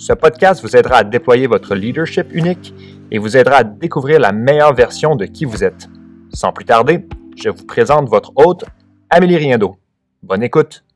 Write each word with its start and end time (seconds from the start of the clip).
ce 0.00 0.14
podcast 0.14 0.62
vous 0.62 0.74
aidera 0.76 0.96
à 0.96 1.04
déployer 1.04 1.46
votre 1.46 1.74
leadership 1.74 2.32
unique 2.32 2.74
et 3.10 3.18
vous 3.18 3.36
aidera 3.36 3.56
à 3.56 3.64
découvrir 3.64 4.18
la 4.18 4.32
meilleure 4.32 4.72
version 4.72 5.14
de 5.14 5.26
qui 5.26 5.44
vous 5.44 5.62
êtes. 5.62 5.90
Sans 6.32 6.54
plus 6.54 6.64
tarder, 6.64 7.06
je 7.36 7.50
vous 7.50 7.66
présente 7.66 8.08
votre 8.08 8.32
hôte, 8.36 8.64
Amélie 9.10 9.36
Riendo. 9.36 9.76
Bonne 10.22 10.42
écoute! 10.42 10.86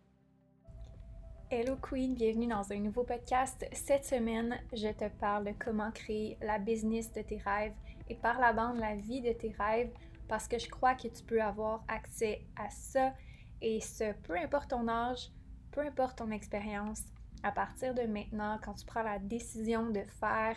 Hello 1.51 1.77
Queen, 1.83 2.15
bienvenue 2.15 2.47
dans 2.47 2.73
un 2.73 2.79
nouveau 2.79 3.03
podcast. 3.03 3.67
Cette 3.73 4.07
semaine, 4.07 4.57
je 4.73 4.89
te 4.89 5.11
parle 5.21 5.45
de 5.45 5.53
comment 5.63 5.91
créer 5.91 6.39
la 6.41 6.59
business 6.59 7.13
de 7.13 7.21
tes 7.21 7.43
rêves 7.45 7.75
et 8.09 8.15
par 8.15 8.41
la 8.41 8.55
bande 8.55 8.79
la 8.79 8.97
vie 8.97 9.21
de 9.21 9.33
tes 9.33 9.55
rêves 9.61 9.91
parce 10.29 10.49
que 10.49 10.59
je 10.59 10.71
crois 10.71 10.95
que 10.95 11.09
tu 11.09 11.23
peux 11.25 11.43
avoir 11.43 11.85
accès 11.89 12.41
à 12.57 12.71
ça 12.71 13.13
et 13.61 13.83
ce, 13.83 14.15
peu 14.27 14.35
importe 14.43 14.71
ton 14.71 14.89
âge, 14.89 15.31
peu 15.73 15.83
importe 15.83 16.17
ton 16.17 16.31
expérience, 16.31 17.03
à 17.45 17.53
partir 17.53 17.95
de 17.95 18.03
maintenant, 18.03 18.59
quand 18.65 18.73
tu 18.73 18.87
prends 18.87 19.03
la 19.03 19.19
décision 19.19 19.91
de 19.91 20.01
faire 20.19 20.57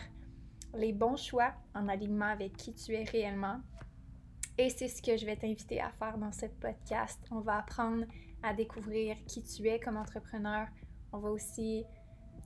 les 0.74 0.94
bons 0.94 1.16
choix 1.16 1.52
en 1.74 1.86
alignement 1.86 2.26
avec 2.30 2.56
qui 2.56 2.74
tu 2.74 2.94
es 2.94 3.04
réellement. 3.04 3.60
Et 4.56 4.70
c'est 4.70 4.88
ce 4.88 5.02
que 5.02 5.16
je 5.18 5.26
vais 5.26 5.36
t'inviter 5.36 5.82
à 5.82 5.90
faire 5.90 6.16
dans 6.16 6.32
ce 6.32 6.46
podcast. 6.46 7.20
On 7.30 7.40
va 7.40 7.58
apprendre 7.58 8.06
à 8.42 8.54
découvrir 8.54 9.16
qui 9.26 9.42
tu 9.42 9.68
es 9.68 9.78
comme 9.78 9.98
entrepreneur. 9.98 10.66
On 11.12 11.18
va 11.18 11.30
aussi 11.30 11.84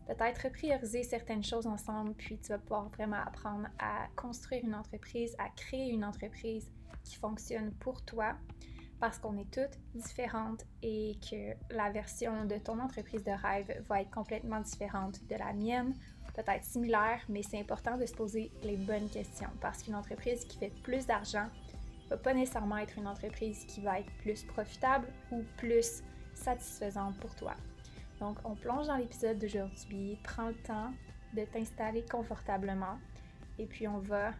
peut-être 0.08 0.50
prioriser 0.50 1.04
certaines 1.04 1.44
choses 1.44 1.68
ensemble, 1.68 2.12
puis 2.14 2.36
tu 2.40 2.48
vas 2.48 2.58
pouvoir 2.58 2.88
vraiment 2.88 3.22
apprendre 3.24 3.68
à 3.78 4.08
construire 4.16 4.64
une 4.64 4.74
entreprise, 4.74 5.36
à 5.38 5.50
créer 5.50 5.90
une 5.90 6.04
entreprise 6.04 6.68
qui 7.04 7.14
fonctionne 7.14 7.72
pour 7.74 8.04
toi 8.04 8.34
parce 9.02 9.18
qu'on 9.18 9.36
est 9.36 9.50
toutes 9.50 9.80
différentes 9.96 10.64
et 10.80 11.18
que 11.28 11.74
la 11.74 11.90
version 11.90 12.44
de 12.44 12.56
ton 12.58 12.78
entreprise 12.78 13.24
de 13.24 13.32
rêve 13.32 13.82
va 13.88 14.00
être 14.00 14.12
complètement 14.12 14.60
différente 14.60 15.18
de 15.28 15.34
la 15.34 15.52
mienne, 15.52 15.92
peut-être 16.36 16.64
similaire, 16.64 17.20
mais 17.28 17.42
c'est 17.42 17.58
important 17.58 17.96
de 17.96 18.06
se 18.06 18.14
poser 18.14 18.52
les 18.62 18.76
bonnes 18.76 19.10
questions 19.10 19.48
parce 19.60 19.82
qu'une 19.82 19.96
entreprise 19.96 20.44
qui 20.44 20.56
fait 20.56 20.72
plus 20.84 21.04
d'argent 21.04 21.48
va 22.10 22.16
pas 22.16 22.32
nécessairement 22.32 22.76
être 22.76 22.96
une 22.96 23.08
entreprise 23.08 23.64
qui 23.66 23.80
va 23.80 23.98
être 23.98 24.12
plus 24.18 24.44
profitable 24.44 25.08
ou 25.32 25.42
plus 25.56 26.04
satisfaisante 26.32 27.18
pour 27.18 27.34
toi. 27.34 27.56
Donc, 28.20 28.38
on 28.44 28.54
plonge 28.54 28.86
dans 28.86 28.98
l'épisode 28.98 29.36
d'aujourd'hui, 29.36 30.16
prends 30.22 30.46
le 30.46 30.62
temps 30.62 30.92
de 31.34 31.44
t'installer 31.44 32.04
confortablement 32.04 33.00
et 33.58 33.66
puis 33.66 33.88
on 33.88 33.98
va 33.98 34.30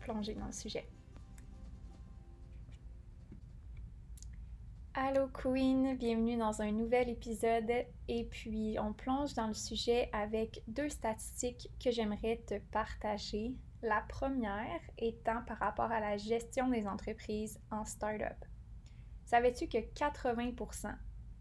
plonger 0.00 0.34
dans 0.34 0.46
le 0.46 0.52
sujet. 0.52 0.86
Allô 4.96 5.26
Queen, 5.26 5.96
bienvenue 5.96 6.36
dans 6.36 6.62
un 6.62 6.70
nouvel 6.70 7.08
épisode 7.08 7.84
et 8.06 8.24
puis 8.30 8.76
on 8.78 8.92
plonge 8.92 9.34
dans 9.34 9.48
le 9.48 9.54
sujet 9.54 10.08
avec 10.12 10.62
deux 10.68 10.88
statistiques 10.88 11.68
que 11.82 11.90
j'aimerais 11.90 12.40
te 12.46 12.60
partager. 12.70 13.56
La 13.82 14.02
première 14.02 14.80
étant 14.96 15.42
par 15.48 15.58
rapport 15.58 15.90
à 15.90 15.98
la 15.98 16.16
gestion 16.16 16.68
des 16.68 16.86
entreprises 16.86 17.58
en 17.72 17.84
start-up. 17.84 18.36
Savais-tu 19.24 19.66
que 19.66 19.78
80% 19.78 20.94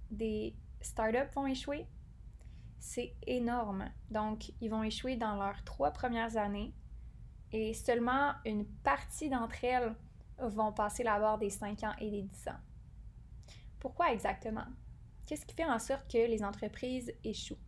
des 0.09 0.55
start-up 0.81 1.31
vont 1.35 1.45
échouer? 1.45 1.85
C'est 2.79 3.13
énorme. 3.28 3.88
Donc, 4.09 4.51
ils 4.61 4.72
vont 4.72 4.81
échouer 4.81 5.16
dans 5.16 5.35
leurs 5.35 5.63
trois 5.63 5.91
premières 5.91 6.38
années 6.38 6.73
et 7.51 7.75
seulement 7.75 8.31
une 8.47 8.66
partie 8.66 9.29
d'entre 9.29 9.63
elles 9.63 9.95
vont 10.39 10.73
passer 10.73 11.03
la 11.03 11.19
barre 11.19 11.38
des 11.38 11.51
5 11.51 11.83
ans 11.83 11.94
et 11.99 12.09
des 12.09 12.23
10 12.23 12.47
ans. 12.47 12.72
Pourquoi 13.83 14.13
exactement? 14.13 14.63
Qu'est-ce 15.25 15.45
qui 15.45 15.53
fait 15.53 15.66
en 15.66 15.77
sorte 15.77 16.09
que 16.09 16.17
les 16.17 16.41
entreprises 16.41 17.13
échouent? 17.25 17.59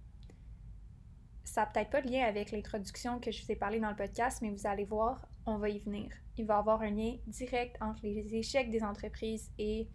Ça 1.43 1.61
n'a 1.61 1.67
peut-être 1.67 1.89
pas 1.89 2.01
de 2.01 2.09
lien 2.09 2.23
avec 2.23 2.51
l'introduction 2.51 3.19
que 3.19 3.31
je 3.31 3.43
vous 3.43 3.51
ai 3.51 3.57
parlé 3.57 3.81
dans 3.81 3.89
le 3.89 3.97
podcast, 3.97 4.41
mais 4.41 4.49
vous 4.49 4.65
allez 4.65 4.85
voir, 4.85 5.27
on 5.45 5.57
va 5.57 5.67
y 5.67 5.77
venir. 5.77 6.09
Il 6.37 6.45
va 6.45 6.55
y 6.55 6.57
avoir 6.57 6.81
un 6.83 6.91
lien 6.91 7.17
direct 7.27 7.75
entre 7.81 7.99
les 8.03 8.33
échecs 8.33 8.69
des 8.69 8.81
entreprises 8.81 9.51
et, 9.57 9.89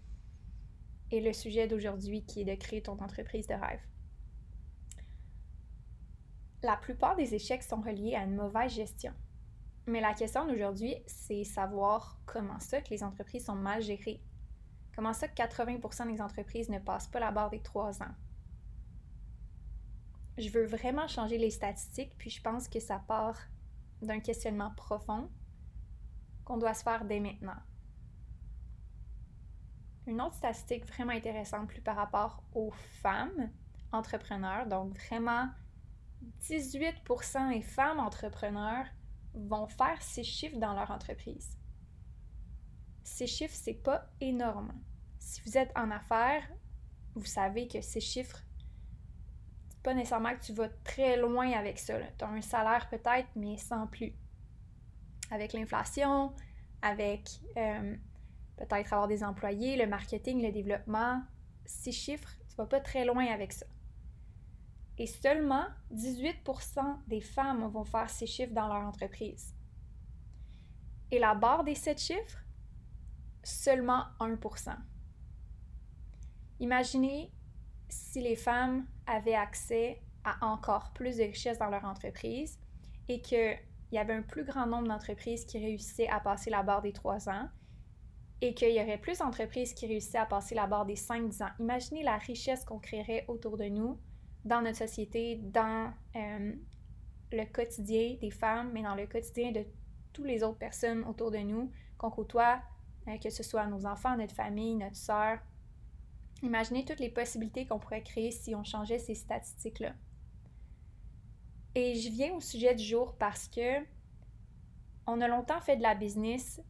et 1.10 1.22
le 1.22 1.32
sujet 1.32 1.66
d'aujourd'hui 1.66 2.22
qui 2.26 2.42
est 2.42 2.44
de 2.44 2.54
créer 2.54 2.82
ton 2.82 2.98
entreprise 2.98 3.46
de 3.46 3.54
rêve. 3.54 3.80
La 6.62 6.76
plupart 6.76 7.16
des 7.16 7.34
échecs 7.34 7.62
sont 7.62 7.80
reliés 7.80 8.14
à 8.14 8.24
une 8.24 8.36
mauvaise 8.36 8.74
gestion. 8.74 9.14
Mais 9.86 10.02
la 10.02 10.12
question 10.12 10.46
d'aujourd'hui, 10.46 10.96
c'est 11.06 11.44
savoir 11.44 12.20
comment 12.26 12.60
ça 12.60 12.82
que 12.82 12.90
les 12.90 13.02
entreprises 13.02 13.46
sont 13.46 13.56
mal 13.56 13.80
gérées 13.80 14.20
Comment 15.00 15.14
ça 15.14 15.28
que 15.28 15.34
80% 15.34 16.12
des 16.12 16.20
entreprises 16.20 16.68
ne 16.68 16.78
passent 16.78 17.06
pas 17.06 17.20
la 17.20 17.30
barre 17.30 17.48
des 17.48 17.62
trois 17.62 18.02
ans? 18.02 18.14
Je 20.36 20.50
veux 20.50 20.66
vraiment 20.66 21.08
changer 21.08 21.38
les 21.38 21.48
statistiques, 21.48 22.12
puis 22.18 22.28
je 22.28 22.42
pense 22.42 22.68
que 22.68 22.80
ça 22.80 22.98
part 23.08 23.38
d'un 24.02 24.20
questionnement 24.20 24.70
profond 24.76 25.30
qu'on 26.44 26.58
doit 26.58 26.74
se 26.74 26.82
faire 26.82 27.06
dès 27.06 27.18
maintenant. 27.18 27.56
Une 30.06 30.20
autre 30.20 30.34
statistique 30.34 30.84
vraiment 30.84 31.14
intéressante 31.14 31.68
plus 31.68 31.80
par 31.80 31.96
rapport 31.96 32.44
aux 32.52 32.70
femmes 33.00 33.50
entrepreneurs, 33.92 34.66
donc 34.66 34.98
vraiment 34.98 35.48
18% 36.42 37.54
des 37.54 37.62
femmes 37.62 38.00
entrepreneurs 38.00 38.84
vont 39.32 39.66
faire 39.66 40.02
ces 40.02 40.24
chiffres 40.24 40.58
dans 40.58 40.74
leur 40.74 40.90
entreprise. 40.90 41.56
Ces 43.02 43.26
chiffres, 43.26 43.56
c'est 43.56 43.82
pas 43.82 44.10
énorme 44.20 44.74
si 45.30 45.40
vous 45.42 45.56
êtes 45.56 45.70
en 45.76 45.92
affaires, 45.92 46.42
vous 47.14 47.24
savez 47.24 47.68
que 47.68 47.80
ces 47.80 48.00
chiffres, 48.00 48.42
c'est 49.68 49.80
pas 49.80 49.94
nécessairement 49.94 50.34
que 50.34 50.42
tu 50.44 50.52
vas 50.52 50.68
très 50.82 51.16
loin 51.16 51.52
avec 51.52 51.78
ça. 51.78 51.94
Tu 52.18 52.24
as 52.24 52.28
un 52.28 52.42
salaire 52.42 52.88
peut-être, 52.90 53.28
mais 53.36 53.56
sans 53.56 53.86
plus. 53.86 54.12
Avec 55.30 55.52
l'inflation, 55.52 56.34
avec 56.82 57.30
euh, 57.56 57.96
peut-être 58.56 58.92
avoir 58.92 59.06
des 59.06 59.22
employés, 59.22 59.76
le 59.76 59.86
marketing, 59.86 60.42
le 60.42 60.50
développement, 60.50 61.22
ces 61.64 61.92
chiffres, 61.92 62.36
tu 62.48 62.56
vas 62.56 62.66
pas 62.66 62.80
très 62.80 63.04
loin 63.04 63.26
avec 63.26 63.52
ça. 63.52 63.66
Et 64.98 65.06
seulement 65.06 65.66
18% 65.94 67.06
des 67.06 67.20
femmes 67.20 67.68
vont 67.68 67.84
faire 67.84 68.10
ces 68.10 68.26
chiffres 68.26 68.52
dans 68.52 68.66
leur 68.66 68.82
entreprise. 68.82 69.54
Et 71.12 71.20
la 71.20 71.36
barre 71.36 71.62
des 71.62 71.76
7 71.76 72.00
chiffres, 72.00 72.44
seulement 73.44 74.06
1%. 74.18 74.76
Imaginez 76.60 77.32
si 77.88 78.20
les 78.20 78.36
femmes 78.36 78.86
avaient 79.06 79.34
accès 79.34 80.00
à 80.24 80.46
encore 80.46 80.92
plus 80.92 81.16
de 81.16 81.24
richesses 81.24 81.58
dans 81.58 81.70
leur 81.70 81.84
entreprise 81.84 82.58
et 83.08 83.20
qu'il 83.22 83.58
y 83.92 83.98
avait 83.98 84.12
un 84.12 84.22
plus 84.22 84.44
grand 84.44 84.66
nombre 84.66 84.88
d'entreprises 84.88 85.46
qui 85.46 85.58
réussissaient 85.58 86.08
à 86.08 86.20
passer 86.20 86.50
la 86.50 86.62
barre 86.62 86.82
des 86.82 86.92
3 86.92 87.28
ans 87.30 87.48
et 88.42 88.54
qu'il 88.54 88.74
y 88.74 88.80
aurait 88.80 88.98
plus 88.98 89.18
d'entreprises 89.18 89.74
qui 89.74 89.86
réussissaient 89.86 90.18
à 90.18 90.26
passer 90.26 90.54
la 90.54 90.66
barre 90.66 90.86
des 90.86 90.94
5-10 90.94 91.42
ans. 91.42 91.50
Imaginez 91.58 92.02
la 92.02 92.16
richesse 92.16 92.64
qu'on 92.64 92.78
créerait 92.78 93.24
autour 93.28 93.56
de 93.56 93.64
nous, 93.64 93.98
dans 94.44 94.62
notre 94.62 94.78
société, 94.78 95.36
dans 95.36 95.92
euh, 96.16 96.52
le 97.32 97.44
quotidien 97.52 98.16
des 98.20 98.30
femmes, 98.30 98.70
mais 98.72 98.82
dans 98.82 98.94
le 98.94 99.06
quotidien 99.06 99.52
de 99.52 99.64
toutes 100.12 100.26
les 100.26 100.42
autres 100.42 100.58
personnes 100.58 101.04
autour 101.04 101.30
de 101.30 101.38
nous 101.38 101.70
qu'on 101.98 102.10
côtoie, 102.10 102.60
euh, 103.08 103.18
que 103.18 103.30
ce 103.30 103.42
soit 103.42 103.66
nos 103.66 103.86
enfants, 103.86 104.16
notre 104.16 104.34
famille, 104.34 104.74
notre 104.74 104.96
soeur, 104.96 105.38
Imaginez 106.42 106.84
toutes 106.84 107.00
les 107.00 107.10
possibilités 107.10 107.66
qu'on 107.66 107.78
pourrait 107.78 108.02
créer 108.02 108.30
si 108.30 108.54
on 108.54 108.64
changeait 108.64 108.98
ces 108.98 109.14
statistiques-là. 109.14 109.94
Et 111.74 111.94
je 111.94 112.08
viens 112.08 112.34
au 112.34 112.40
sujet 112.40 112.74
du 112.74 112.82
jour 112.82 113.14
parce 113.16 113.46
que 113.48 113.80
on 115.06 115.20
a 115.20 115.28
longtemps 115.28 115.60
fait 115.60 115.76
de 115.76 115.82
la 115.82 115.94
business 115.94 116.60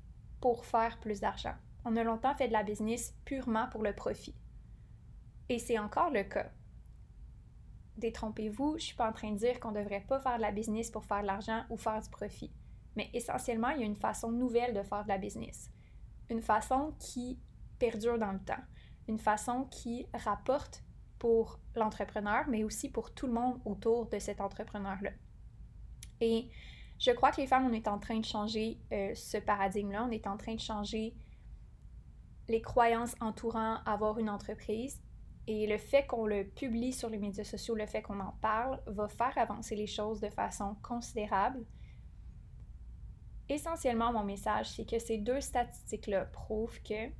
pour 0.41 0.65
faire 0.65 0.99
plus 1.01 1.21
d'argent. 1.21 1.55
On 1.85 1.97
a 1.97 2.05
longtemps 2.05 2.35
fait 2.35 2.49
de 2.49 2.53
la 2.53 2.63
business 2.63 3.15
purement 3.25 3.69
pour 3.69 3.83
le 3.83 3.95
profit. 3.95 4.35
Et 5.49 5.59
c'est 5.59 5.79
encore 5.79 6.11
le 6.11 6.25
cas. 6.25 6.51
Détrompez-vous, 7.97 8.71
je 8.71 8.75
ne 8.75 8.81
suis 8.81 8.97
pas 8.97 9.09
en 9.09 9.13
train 9.13 9.33
de 9.33 9.39
dire 9.39 9.61
qu'on 9.61 9.73
ne 9.73 9.81
devrait 9.81 10.05
pas 10.07 10.21
faire 10.21 10.37
de 10.37 10.43
la 10.43 10.53
business 10.53 10.91
pour 10.91 11.05
faire 11.05 11.23
de 11.23 11.27
l'argent 11.27 11.65
ou 11.71 11.77
faire 11.77 12.01
du 12.01 12.09
profit. 12.09 12.53
Mais 12.97 13.11
essentiellement, 13.13 13.71
il 13.71 13.81
y 13.81 13.83
a 13.83 13.87
une 13.87 13.97
façon 13.97 14.31
nouvelle 14.33 14.75
de 14.75 14.83
faire 14.83 15.05
de 15.05 15.09
la 15.09 15.19
business. 15.19 15.71
Une 16.29 16.43
façon 16.43 16.95
qui 16.99 17.39
perdure 17.79 18.19
dans 18.19 18.33
le 18.33 18.41
temps 18.41 18.63
une 19.11 19.19
façon 19.19 19.67
qui 19.71 20.07
rapporte 20.15 20.83
pour 21.19 21.59
l'entrepreneur, 21.75 22.47
mais 22.49 22.65
aussi 22.65 22.89
pour 22.89 23.13
tout 23.13 23.27
le 23.27 23.33
monde 23.33 23.61
autour 23.65 24.07
de 24.07 24.19
cet 24.19 24.41
entrepreneur-là. 24.41 25.11
Et 26.21 26.49
je 26.99 27.11
crois 27.11 27.33
que 27.33 27.41
les 27.41 27.47
femmes, 27.47 27.67
on 27.67 27.73
est 27.73 27.89
en 27.89 27.99
train 27.99 28.19
de 28.19 28.25
changer 28.25 28.79
euh, 28.93 29.15
ce 29.15 29.37
paradigme-là, 29.37 30.07
on 30.07 30.11
est 30.11 30.27
en 30.27 30.37
train 30.37 30.55
de 30.55 30.61
changer 30.61 31.15
les 32.49 32.63
croyances 32.63 33.15
entourant 33.21 33.79
avoir 33.85 34.19
une 34.19 34.31
entreprise. 34.31 35.03
Et 35.47 35.67
le 35.67 35.79
fait 35.79 36.07
qu'on 36.07 36.27
le 36.27 36.45
publie 36.45 36.93
sur 36.93 37.09
les 37.09 37.19
médias 37.19 37.45
sociaux, 37.45 37.75
le 37.75 37.87
fait 37.87 38.03
qu'on 38.03 38.21
en 38.21 38.33
parle, 38.41 38.81
va 38.87 39.09
faire 39.09 39.37
avancer 39.37 39.75
les 39.75 39.87
choses 39.87 40.21
de 40.21 40.31
façon 40.31 40.77
considérable. 40.83 41.65
Essentiellement, 43.49 44.13
mon 44.13 44.23
message, 44.23 44.71
c'est 44.71 44.89
que 44.89 44.99
ces 44.99 45.19
deux 45.19 45.41
statistiques-là 45.41 46.27
prouvent 46.27 46.81
que 46.83 47.11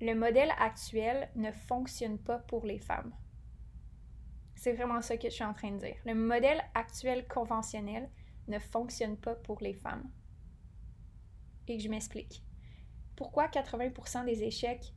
le 0.00 0.14
modèle 0.14 0.52
actuel 0.58 1.28
ne 1.36 1.52
fonctionne 1.52 2.18
pas 2.18 2.38
pour 2.38 2.66
les 2.66 2.78
femmes. 2.78 3.14
C'est 4.56 4.72
vraiment 4.72 5.02
ça 5.02 5.16
que 5.16 5.28
je 5.28 5.34
suis 5.34 5.44
en 5.44 5.54
train 5.54 5.72
de 5.72 5.78
dire. 5.78 5.96
Le 6.04 6.14
modèle 6.14 6.62
actuel 6.74 7.26
conventionnel 7.28 8.08
ne 8.48 8.58
fonctionne 8.58 9.16
pas 9.16 9.34
pour 9.34 9.60
les 9.60 9.74
femmes. 9.74 10.10
Et 11.68 11.76
que 11.76 11.82
je 11.82 11.88
m'explique. 11.88 12.42
Pourquoi 13.16 13.46
80% 13.48 14.24
des 14.24 14.42
échecs 14.42 14.94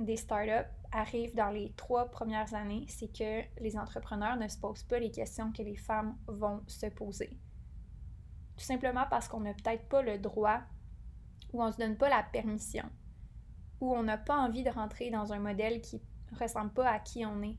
des 0.00 0.16
startups 0.16 0.70
arrivent 0.90 1.34
dans 1.34 1.50
les 1.50 1.72
trois 1.72 2.10
premières 2.10 2.54
années, 2.54 2.84
c'est 2.88 3.12
que 3.12 3.42
les 3.60 3.76
entrepreneurs 3.76 4.36
ne 4.36 4.48
se 4.48 4.58
posent 4.58 4.82
pas 4.82 4.98
les 4.98 5.10
questions 5.10 5.52
que 5.52 5.62
les 5.62 5.76
femmes 5.76 6.16
vont 6.26 6.62
se 6.66 6.86
poser. 6.86 7.38
Tout 8.56 8.64
simplement 8.64 9.06
parce 9.08 9.28
qu'on 9.28 9.40
n'a 9.40 9.54
peut-être 9.54 9.88
pas 9.88 10.02
le 10.02 10.18
droit 10.18 10.60
ou 11.52 11.62
on 11.62 11.66
ne 11.66 11.72
se 11.72 11.78
donne 11.78 11.96
pas 11.96 12.08
la 12.08 12.22
permission 12.22 12.88
ou 13.82 13.96
on 13.96 14.04
n'a 14.04 14.16
pas 14.16 14.36
envie 14.36 14.62
de 14.62 14.70
rentrer 14.70 15.10
dans 15.10 15.32
un 15.32 15.40
modèle 15.40 15.80
qui 15.80 16.00
ressemble 16.38 16.72
pas 16.72 16.88
à 16.88 17.00
qui 17.00 17.26
on 17.26 17.42
est. 17.42 17.58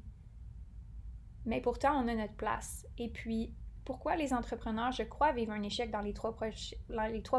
Mais 1.45 1.59
pourtant, 1.59 2.01
on 2.01 2.07
a 2.07 2.15
notre 2.15 2.35
place. 2.35 2.87
Et 2.97 3.09
puis, 3.09 3.53
pourquoi 3.83 4.15
les 4.15 4.33
entrepreneurs, 4.33 4.93
je 4.93 5.03
crois, 5.03 5.33
vivent 5.33 5.51
un 5.51 5.61
échec 5.61 5.91
dans 5.91 5.99
les 5.99 6.13
trois, 6.13 6.33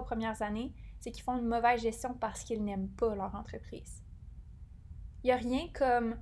premières 0.04 0.42
années, 0.42 0.74
c'est 1.00 1.12
qu'ils 1.12 1.24
font 1.24 1.38
une 1.38 1.48
mauvaise 1.48 1.80
gestion 1.80 2.12
parce 2.12 2.44
qu'ils 2.44 2.62
n'aiment 2.62 2.90
pas 2.90 3.14
leur 3.14 3.34
entreprise. 3.34 4.04
Il 5.22 5.28
n'y 5.28 5.32
a 5.32 5.36
rien 5.36 5.66
comme 5.72 6.16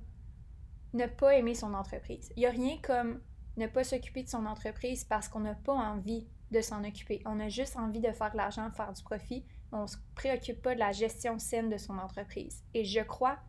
ne 0.93 1.05
pas 1.05 1.35
aimer 1.35 1.55
son 1.55 1.73
entreprise. 1.73 2.31
Il 2.37 2.39
n'y 2.39 2.45
a 2.45 2.51
rien 2.51 2.77
comme 2.81 3.19
ne 3.57 3.67
pas 3.67 3.83
s'occuper 3.83 4.23
de 4.23 4.29
son 4.29 4.45
entreprise 4.45 5.03
parce 5.03 5.27
qu'on 5.27 5.41
n'a 5.41 5.55
pas 5.55 5.73
envie 5.73 6.29
de 6.51 6.61
s'en 6.61 6.85
occuper. 6.85 7.21
On 7.25 7.41
a 7.41 7.49
juste 7.49 7.75
envie 7.75 7.99
de 7.99 8.11
faire 8.13 8.31
de 8.31 8.37
l'argent, 8.37 8.71
faire 8.71 8.93
du 8.93 9.03
profit, 9.03 9.45
on 9.73 9.81
ne 9.81 9.87
se 9.87 9.97
préoccupe 10.15 10.61
pas 10.61 10.75
de 10.75 10.79
la 10.79 10.91
gestion 10.91 11.39
saine 11.39 11.69
de 11.69 11.77
son 11.77 11.97
entreprise. 11.97 12.63
Et 12.73 12.85
je 12.85 13.01
crois 13.01 13.39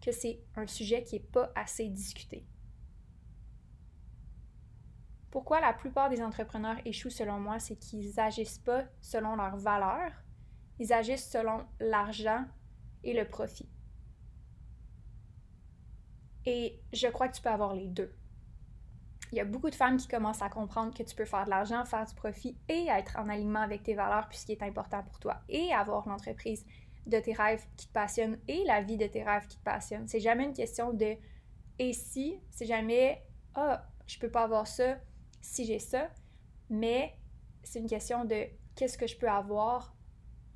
que 0.00 0.12
c'est 0.12 0.40
un 0.54 0.66
sujet 0.66 1.02
qui 1.02 1.16
n'est 1.16 1.26
pas 1.26 1.50
assez 1.54 1.88
discuté. 1.88 2.46
Pourquoi 5.30 5.60
la 5.60 5.72
plupart 5.72 6.10
des 6.10 6.22
entrepreneurs 6.22 6.76
échouent 6.84 7.10
selon 7.10 7.40
moi, 7.40 7.58
c'est 7.58 7.76
qu'ils 7.76 8.14
n'agissent 8.14 8.60
pas 8.60 8.84
selon 9.00 9.34
leurs 9.34 9.56
valeurs, 9.56 10.12
ils 10.78 10.92
agissent 10.92 11.28
selon 11.28 11.66
l'argent 11.80 12.44
et 13.02 13.12
le 13.12 13.28
profit. 13.28 13.68
Et 16.46 16.80
je 16.92 17.08
crois 17.08 17.28
que 17.28 17.34
tu 17.34 17.42
peux 17.42 17.48
avoir 17.48 17.74
les 17.74 17.88
deux 17.88 18.14
il 19.34 19.38
y 19.38 19.40
a 19.40 19.44
beaucoup 19.44 19.68
de 19.68 19.74
femmes 19.74 19.96
qui 19.96 20.06
commencent 20.06 20.42
à 20.42 20.48
comprendre 20.48 20.96
que 20.96 21.02
tu 21.02 21.12
peux 21.16 21.24
faire 21.24 21.44
de 21.44 21.50
l'argent, 21.50 21.84
faire 21.84 22.06
du 22.06 22.14
profit 22.14 22.56
et 22.68 22.86
être 22.86 23.18
en 23.18 23.28
alignement 23.28 23.62
avec 23.62 23.82
tes 23.82 23.94
valeurs 23.94 24.28
puis 24.28 24.38
ce 24.38 24.46
qui 24.46 24.52
est 24.52 24.62
important 24.62 25.02
pour 25.02 25.18
toi 25.18 25.40
et 25.48 25.72
avoir 25.72 26.08
l'entreprise 26.08 26.64
de 27.06 27.18
tes 27.18 27.32
rêves 27.32 27.66
qui 27.76 27.88
te 27.88 27.92
passionne 27.92 28.38
et 28.46 28.62
la 28.64 28.80
vie 28.80 28.96
de 28.96 29.08
tes 29.08 29.24
rêves 29.24 29.48
qui 29.48 29.58
te 29.58 29.64
passionne. 29.64 30.06
C'est 30.06 30.20
jamais 30.20 30.44
une 30.44 30.52
question 30.52 30.92
de 30.92 31.16
et 31.80 31.92
si, 31.92 32.38
c'est 32.48 32.64
jamais 32.64 33.24
ah, 33.56 33.84
je 34.06 34.20
peux 34.20 34.30
pas 34.30 34.44
avoir 34.44 34.68
ça 34.68 34.98
si 35.40 35.64
j'ai 35.64 35.80
ça, 35.80 36.08
mais 36.70 37.18
c'est 37.64 37.80
une 37.80 37.88
question 37.88 38.24
de 38.24 38.46
qu'est-ce 38.76 38.96
que 38.96 39.08
je 39.08 39.16
peux 39.18 39.28
avoir 39.28 39.96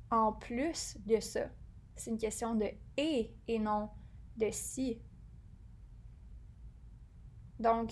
en 0.09 0.31
plus 0.31 0.97
de 1.05 1.19
ça. 1.19 1.49
C'est 1.97 2.11
une 2.11 2.17
question 2.17 2.55
de 2.55 2.69
et 2.95 3.35
et 3.49 3.59
non 3.59 3.89
de 4.37 4.47
si. 4.51 5.01
Donc, 7.59 7.91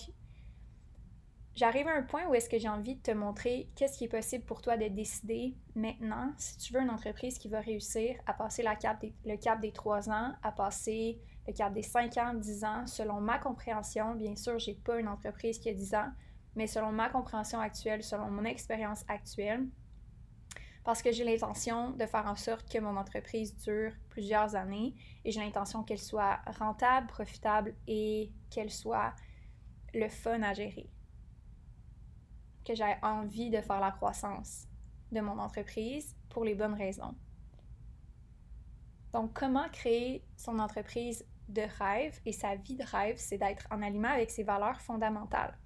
J'arrive 1.57 1.88
à 1.88 1.95
un 1.95 2.04
point 2.04 2.27
où 2.27 2.36
est-ce 2.36 2.51
que 2.51 2.59
j'ai 2.59 2.69
envie 2.69 2.98
de 2.98 3.01
te 3.01 3.09
montrer 3.09 3.68
qu'est-ce 3.75 3.98
qui 3.98 4.04
est 4.04 4.09
possible 4.09 4.45
pour 4.45 4.62
toi 4.62 4.77
de 4.77 4.89
décider 4.89 5.56
maintenant 5.74 6.31
si 6.38 6.56
tu 6.59 6.71
veux 6.71 6.81
une 6.81 6.92
entreprise 6.92 7.39
qui 7.39 7.50
va 7.50 7.62
réussir 7.62 8.15
à 8.27 8.33
passer 8.33 8.62
le 8.62 9.38
cap 9.38 9.59
des 9.59 9.71
trois 9.71 10.07
ans, 10.07 10.33
à 10.44 10.51
passer 10.51 11.19
le 11.48 11.54
cap 11.54 11.74
des 11.74 11.81
cinq 11.81 12.15
ans, 12.18 12.36
dix 12.36 12.63
ans, 12.63 12.86
selon 12.86 13.19
ma 13.21 13.39
compréhension. 13.39 14.13
Bien 14.13 14.36
sûr, 14.36 14.59
j'ai 14.59 14.75
pas 14.75 15.00
une 15.00 15.07
entreprise 15.07 15.57
qui 15.57 15.69
a 15.69 15.74
dix 15.74 15.95
ans, 15.95 16.12
mais 16.56 16.68
selon 16.68 16.92
ma 16.92 17.09
compréhension 17.09 17.60
actuelle, 17.60 18.03
selon 18.03 18.30
mon 18.30 18.44
expérience 18.44 19.03
actuelle, 19.07 19.68
parce 20.83 21.01
que 21.01 21.12
j'ai 21.12 21.24
l'intention 21.24 21.89
de 21.89 22.06
faire 22.06 22.27
en 22.27 22.36
sorte 22.36 22.71
que 22.71 22.77
mon 22.77 22.95
entreprise 22.95 23.57
dure 23.57 23.94
plusieurs 24.10 24.56
années 24.56 24.94
et 25.25 25.31
j'ai 25.31 25.39
l'intention 25.39 25.81
qu'elle 25.81 25.98
soit 25.98 26.38
rentable, 26.60 27.07
profitable 27.07 27.74
et 27.88 28.31
qu'elle 28.51 28.69
soit 28.69 29.15
le 29.95 30.07
fun 30.07 30.44
à 30.44 30.53
gérer 30.53 30.92
que 32.67 32.75
j'ai 32.75 32.95
envie 33.01 33.49
de 33.49 33.61
faire 33.61 33.79
la 33.79 33.91
croissance 33.91 34.67
de 35.11 35.21
mon 35.21 35.39
entreprise 35.39 36.15
pour 36.29 36.43
les 36.43 36.53
bonnes 36.53 36.73
raisons. 36.73 37.15
Donc, 39.13 39.33
comment 39.33 39.69
créer 39.69 40.25
son 40.35 40.59
entreprise 40.59 41.25
de 41.47 41.61
rêve 41.79 42.19
et 42.25 42.33
sa 42.33 42.55
vie 42.55 42.75
de 42.75 42.83
rêve, 42.83 43.15
c'est 43.17 43.37
d'être 43.37 43.65
en 43.71 43.81
alignement 43.81 44.09
avec 44.09 44.29
ses 44.31 44.43
valeurs 44.43 44.81
fondamentales. 44.81 45.57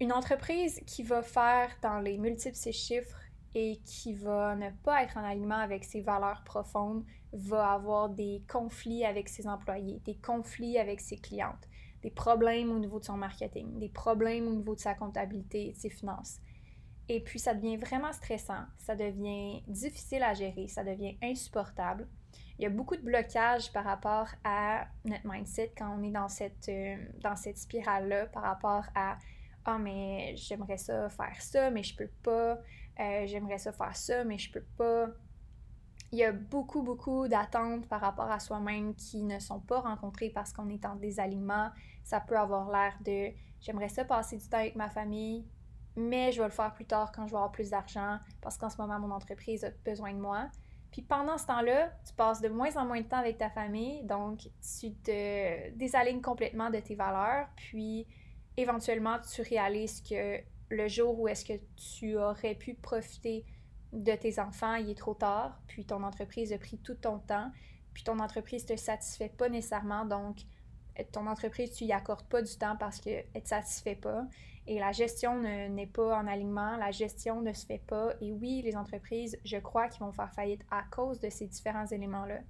Une 0.00 0.12
entreprise 0.12 0.80
qui 0.86 1.02
va 1.02 1.22
faire 1.22 1.70
dans 1.82 2.00
les 2.00 2.16
multiples 2.16 2.56
ses 2.56 2.72
chiffres 2.72 3.20
et 3.54 3.76
qui 3.84 4.14
va 4.14 4.56
ne 4.56 4.70
pas 4.70 5.02
être 5.02 5.16
en 5.16 5.24
alignement 5.24 5.58
avec 5.58 5.84
ses 5.84 6.00
valeurs 6.00 6.44
profondes 6.44 7.04
va 7.32 7.72
avoir 7.72 8.08
des 8.08 8.42
conflits 8.48 9.04
avec 9.04 9.28
ses 9.28 9.46
employés, 9.46 10.00
des 10.04 10.16
conflits 10.16 10.78
avec 10.78 11.00
ses 11.00 11.16
clientes, 11.16 11.68
des 12.06 12.12
problèmes 12.12 12.70
au 12.70 12.78
niveau 12.78 13.00
de 13.00 13.04
son 13.04 13.16
marketing, 13.16 13.80
des 13.80 13.88
problèmes 13.88 14.46
au 14.46 14.52
niveau 14.52 14.76
de 14.76 14.80
sa 14.80 14.94
comptabilité 14.94 15.66
et 15.66 15.72
de 15.72 15.76
ses 15.76 15.90
finances. 15.90 16.38
Et 17.08 17.20
puis, 17.20 17.40
ça 17.40 17.52
devient 17.52 17.76
vraiment 17.78 18.12
stressant, 18.12 18.62
ça 18.78 18.94
devient 18.94 19.64
difficile 19.66 20.22
à 20.22 20.32
gérer, 20.32 20.68
ça 20.68 20.84
devient 20.84 21.18
insupportable. 21.20 22.06
Il 22.60 22.62
y 22.62 22.66
a 22.66 22.70
beaucoup 22.70 22.94
de 22.94 23.02
blocages 23.02 23.72
par 23.72 23.84
rapport 23.84 24.28
à 24.44 24.86
notre 25.04 25.26
mindset 25.28 25.72
quand 25.76 25.98
on 25.98 26.02
est 26.04 26.12
dans 26.12 26.28
cette, 26.28 26.68
euh, 26.68 26.96
dans 27.22 27.34
cette 27.34 27.58
spirale-là, 27.58 28.26
par 28.26 28.44
rapport 28.44 28.84
à 28.94 29.18
Ah, 29.64 29.78
mais 29.78 30.36
j'aimerais 30.36 30.78
ça 30.78 31.08
faire 31.08 31.42
ça, 31.42 31.72
mais 31.72 31.82
je 31.82 31.96
peux 31.96 32.10
pas. 32.22 32.60
Euh, 33.00 33.26
j'aimerais 33.26 33.58
ça 33.58 33.72
faire 33.72 33.96
ça, 33.96 34.22
mais 34.22 34.38
je 34.38 34.52
peux 34.52 34.64
pas 34.78 35.08
il 36.12 36.18
y 36.18 36.24
a 36.24 36.32
beaucoup, 36.32 36.82
beaucoup 36.82 37.28
d'attentes 37.28 37.86
par 37.88 38.00
rapport 38.00 38.30
à 38.30 38.38
soi-même 38.38 38.94
qui 38.94 39.22
ne 39.22 39.38
sont 39.38 39.60
pas 39.60 39.80
rencontrées 39.80 40.30
parce 40.30 40.52
qu'on 40.52 40.68
est 40.68 40.84
en 40.84 40.96
désalignement. 40.96 41.70
Ça 42.04 42.20
peut 42.20 42.38
avoir 42.38 42.70
l'air 42.70 42.96
de 43.04 43.32
j'aimerais 43.60 43.88
ça 43.88 44.04
passer 44.04 44.36
du 44.36 44.48
temps 44.48 44.58
avec 44.58 44.76
ma 44.76 44.88
famille, 44.88 45.44
mais 45.96 46.30
je 46.30 46.38
vais 46.38 46.46
le 46.46 46.52
faire 46.52 46.72
plus 46.72 46.84
tard 46.84 47.10
quand 47.12 47.26
je 47.26 47.32
vais 47.32 47.36
avoir 47.36 47.52
plus 47.52 47.70
d'argent 47.70 48.18
parce 48.40 48.56
qu'en 48.56 48.70
ce 48.70 48.80
moment, 48.80 48.98
mon 48.98 49.10
entreprise 49.10 49.64
a 49.64 49.70
besoin 49.84 50.12
de 50.12 50.18
moi. 50.18 50.48
Puis 50.92 51.02
pendant 51.02 51.36
ce 51.36 51.46
temps-là, 51.46 51.90
tu 52.06 52.14
passes 52.14 52.40
de 52.40 52.48
moins 52.48 52.74
en 52.76 52.86
moins 52.86 53.00
de 53.00 53.06
temps 53.06 53.18
avec 53.18 53.38
ta 53.38 53.50
famille, 53.50 54.02
donc 54.04 54.48
tu 54.80 54.94
te 54.94 55.70
désalignes 55.70 56.22
complètement 56.22 56.70
de 56.70 56.78
tes 56.78 56.94
valeurs, 56.94 57.48
puis 57.56 58.06
éventuellement, 58.56 59.18
tu 59.20 59.42
réalises 59.42 60.00
que 60.00 60.40
le 60.70 60.88
jour 60.88 61.18
où 61.20 61.28
est-ce 61.28 61.44
que 61.44 61.60
tu 61.76 62.16
aurais 62.16 62.54
pu 62.54 62.74
profiter 62.74 63.44
de 64.02 64.12
tes 64.12 64.38
enfants, 64.38 64.74
il 64.74 64.90
est 64.90 64.98
trop 64.98 65.14
tard, 65.14 65.60
puis 65.66 65.84
ton 65.84 66.02
entreprise 66.02 66.52
a 66.52 66.58
pris 66.58 66.78
tout 66.78 66.94
ton 66.94 67.18
temps, 67.18 67.50
puis 67.94 68.04
ton 68.04 68.18
entreprise 68.18 68.68
ne 68.68 68.74
te 68.74 68.80
satisfait 68.80 69.28
pas 69.30 69.48
nécessairement, 69.48 70.04
donc 70.04 70.38
euh, 70.98 71.02
ton 71.12 71.26
entreprise, 71.26 71.72
tu 71.72 71.84
y 71.84 71.92
accordes 71.92 72.26
pas 72.26 72.42
du 72.42 72.56
temps 72.56 72.76
parce 72.76 73.00
qu'elle 73.00 73.26
ne 73.34 73.40
te 73.40 73.48
satisfait 73.48 73.94
pas. 73.94 74.26
Et 74.68 74.80
la 74.80 74.90
gestion 74.90 75.40
n'est 75.40 75.86
pas 75.86 76.18
en 76.18 76.26
alignement, 76.26 76.76
la 76.76 76.90
gestion 76.90 77.40
ne 77.40 77.52
se 77.52 77.64
fait 77.64 77.82
pas. 77.86 78.14
Et 78.20 78.32
oui, 78.32 78.62
les 78.64 78.76
entreprises, 78.76 79.38
je 79.44 79.58
crois 79.58 79.88
qu'ils 79.88 80.00
vont 80.00 80.12
faire 80.12 80.32
faillite 80.32 80.62
à 80.72 80.82
cause 80.90 81.20
de 81.20 81.30
ces 81.30 81.46
différents 81.46 81.86
éléments-là. 81.86 82.40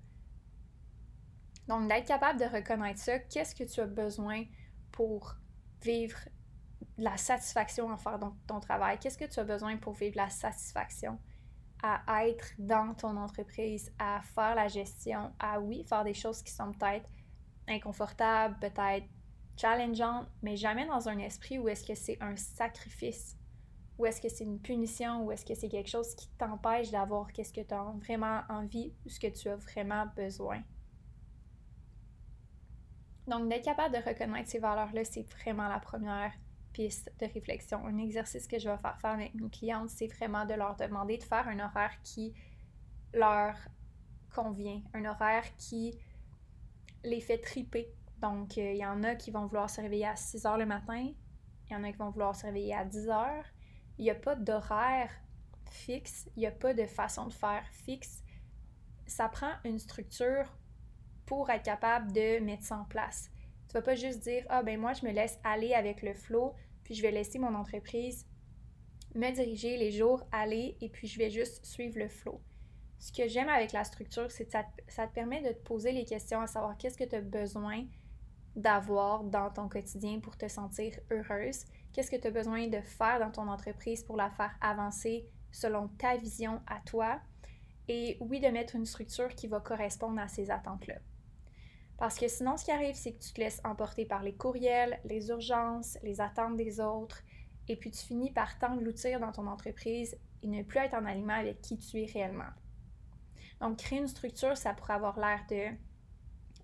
Donc, 1.69 1.89
d'être 1.89 2.07
capable 2.07 2.41
de 2.41 2.47
reconnaître 2.47 3.01
ça, 3.01 3.19
qu'est-ce 3.19 3.55
que 3.55 3.65
tu 3.65 3.81
as 3.81 3.87
besoin 3.87 4.45
pour 4.93 5.37
vivre 5.83 6.17
la 6.97 7.19
satisfaction 7.19 7.91
en 7.91 7.99
faire 7.99 8.19
ton 8.47 8.61
travail? 8.61 8.99
Qu'est-ce 8.99 9.19
que 9.19 9.27
tu 9.27 9.39
as 9.39 9.45
besoin 9.45 9.77
pour 9.77 9.93
vivre 9.93 10.17
la 10.17 10.31
satisfaction? 10.31 11.19
À 11.83 12.27
être 12.27 12.53
dans 12.59 12.95
ton 12.95 13.17
entreprise, 13.17 13.93
à 13.99 14.21
faire 14.23 14.55
la 14.55 14.69
gestion, 14.69 15.33
à 15.39 15.61
oui, 15.61 15.85
faire 15.85 16.05
des 16.05 16.15
choses 16.15 16.43
qui 16.43 16.53
sont 16.53 16.73
peut-être 16.73 17.09
inconfortables, 17.69 18.59
peut-être 18.59 19.07
challengeantes, 19.57 20.29
mais 20.43 20.57
jamais 20.57 20.87
dans 20.87 21.09
un 21.09 21.19
esprit 21.19 21.59
où 21.59 21.69
est-ce 21.69 21.87
que 21.87 21.95
c'est 21.95 22.21
un 22.21 22.37
sacrifice, 22.37 23.37
où 23.99 24.07
est-ce 24.07 24.21
que 24.21 24.29
c'est 24.29 24.45
une 24.45 24.61
punition, 24.61 25.25
ou 25.25 25.33
est-ce 25.33 25.45
que 25.45 25.55
c'est 25.55 25.69
quelque 25.69 25.89
chose 25.89 26.15
qui 26.15 26.29
t'empêche 26.39 26.91
d'avoir 26.91 27.33
qu'est-ce 27.33 27.53
que 27.53 27.63
tu 27.63 27.75
as 27.75 27.83
vraiment 27.99 28.43
envie 28.49 28.93
ou 29.05 29.09
ce 29.09 29.19
que 29.19 29.29
tu 29.29 29.49
as 29.49 29.57
vraiment 29.57 30.07
besoin. 30.15 30.63
Donc, 33.27 33.49
d'être 33.49 33.65
capable 33.65 33.95
de 33.95 34.03
reconnaître 34.03 34.49
ces 34.49 34.59
valeurs-là, 34.59 35.05
c'est 35.05 35.23
vraiment 35.23 35.69
la 35.69 35.81
première 35.81 36.33
piste 36.77 37.11
de 37.19 37.27
réflexion. 37.27 37.87
Un 37.87 37.97
exercice 37.97 38.47
que 38.47 38.59
je 38.59 38.69
vais 38.69 38.77
faire 38.77 39.01
faire 39.01 39.13
avec 39.13 39.35
mes 39.35 39.49
clientes, 39.49 39.89
c'est 39.89 40.09
vraiment 40.09 40.45
de 40.45 40.53
leur 40.53 40.77
demander 40.77 41.17
de 41.17 41.23
faire 41.23 41.49
un 41.49 41.59
horaire 41.59 41.95
qui 42.03 42.35
leur 43.15 43.55
convient, 44.35 44.83
un 44.93 45.07
horaire 45.07 45.45
qui 45.57 45.99
les 47.03 47.21
fait 47.23 47.39
triper. 47.39 47.89
Donc, 48.21 48.59
euh, 48.59 48.73
il 48.73 48.79
y 48.79 48.85
en 48.85 49.03
a 49.05 49.15
qui 49.15 49.31
vont 49.31 49.47
vouloir 49.47 49.71
se 49.71 49.81
réveiller 49.81 50.07
à 50.07 50.17
6 50.17 50.45
heures 50.45 50.59
le 50.59 50.67
matin, 50.67 51.09
il 51.69 51.73
y 51.73 51.77
en 51.77 51.83
a 51.83 51.91
qui 51.91 51.97
vont 51.97 52.11
vouloir 52.11 52.37
se 52.37 52.45
réveiller 52.45 52.75
à 52.75 52.85
10 52.85 53.09
heures. 53.09 53.45
Il 53.99 54.05
n'y 54.05 54.11
a 54.11 54.15
pas 54.15 54.37
d'horaire 54.37 55.11
fixe, 55.71 56.29
il 56.37 56.41
n'y 56.41 56.47
a 56.47 56.51
pas 56.51 56.75
de 56.75 56.85
façon 56.85 57.27
de 57.27 57.33
faire 57.33 57.67
fixe. 57.73 58.23
Ça 59.07 59.29
prend 59.31 59.53
une 59.65 59.79
structure 59.79 60.55
pour 61.25 61.49
être 61.49 61.65
capable 61.65 62.13
de 62.13 62.39
mettre 62.41 62.65
ça 62.65 62.77
en 62.77 62.85
place. 62.85 63.31
Tu 63.69 63.73
vas 63.73 63.83
pas 63.83 63.95
juste 63.95 64.21
dire 64.21 64.45
Ah, 64.49 64.63
ben 64.63 64.79
moi, 64.79 64.93
je 64.93 65.05
me 65.07 65.11
laisse 65.11 65.39
aller 65.43 65.75
avec 65.75 66.03
le 66.03 66.15
flow, 66.15 66.55
puis 66.87 66.95
je 66.95 67.03
vais 67.03 67.11
laisser 67.11 67.41
mon 67.41 67.53
entreprise 67.57 68.29
me 69.17 69.33
diriger 69.33 69.77
les 69.77 69.91
jours, 69.91 70.23
aller, 70.31 70.77
et 70.81 70.89
puis 70.89 71.09
je 71.09 71.19
vais 71.19 71.31
juste 71.31 71.65
suivre 71.67 71.99
le 71.99 72.09
flow. 72.09 72.41
Ce 73.01 73.11
que 73.11 73.27
j'aime 73.27 73.49
avec 73.49 73.73
la 73.73 73.83
structure, 73.83 74.31
c'est 74.31 74.45
que 74.45 74.53
ça 74.53 74.65
ça 74.87 75.09
te, 75.09 75.13
permet 75.13 75.43
de 75.43 75.49
te 75.49 75.65
poser 75.65 75.91
les 75.91 76.05
questions 76.05 76.41
à 76.41 76.47
savoir 76.47 76.77
qu'est-ce 76.77 76.97
que 76.97 77.03
tu 77.03 77.17
as 77.17 77.21
besoin 77.21 77.85
d'avoir 78.55 79.25
dans 79.25 79.51
ton 79.51 79.69
quotidien 79.69 80.21
pour 80.21 80.37
te 80.37 80.47
sentir 80.47 80.93
heureuse, 81.11 81.65
qu'est-ce 81.93 82.11
que 82.11 82.17
tu 82.17 82.29
as 82.29 82.31
besoin 82.31 82.69
de 82.69 82.81
faire 82.83 83.19
dans 83.19 83.33
ton 83.33 83.49
entreprise 83.49 84.05
pour 84.05 84.17
la 84.17 84.31
faire 84.31 84.57
avancer 84.61 85.27
selon 85.51 85.89
ta 85.89 86.17
vision 86.19 86.61
à 86.69 86.79
toi, 86.87 87.21
et 87.89 88.17
oui, 88.21 88.39
de 88.39 88.49
mettre 88.49 88.77
une 88.77 88.87
structure 88.87 89.35
qui 89.35 89.49
va 89.49 89.59
correspondre 89.59 90.21
à 90.21 90.29
ces 90.29 90.53
attentes-là. 90.53 90.99
Parce 91.99 92.19
que 92.19 92.29
sinon, 92.29 92.57
ce 92.57 92.65
qui 92.65 92.71
arrive, 92.71 92.95
c'est 92.95 93.13
que 93.13 93.23
tu 93.23 93.33
te 93.33 93.41
laisses 93.41 93.61
emporter 93.65 94.05
par 94.05 94.23
les 94.23 94.35
courriels, 94.35 95.01
les 95.05 95.29
urgences, 95.29 95.99
les 96.03 96.21
attentes 96.21 96.57
des 96.57 96.81
autres, 96.81 97.23
et 97.69 97.77
puis 97.77 97.91
tu 97.91 98.05
finis 98.05 98.31
par 98.31 98.59
t'engloutir 98.59 99.19
dans 99.19 99.33
ton 99.33 99.47
entreprise 99.47 100.17
et 100.43 100.47
ne 100.47 100.63
plus 100.63 100.79
être 100.79 100.95
en 100.95 101.05
alignement 101.05 101.35
avec 101.35 101.61
qui 101.63 101.79
tu 101.79 102.03
es 102.03 102.07
réellement. 102.07 102.51
Donc, 103.61 103.79
créer 103.79 103.99
une 103.99 104.09
structure, 104.09 104.57
ça 104.57 104.75
pourrait 104.75 104.95
avoir 104.95 105.19
l'air 105.19 105.41
de 105.49 105.75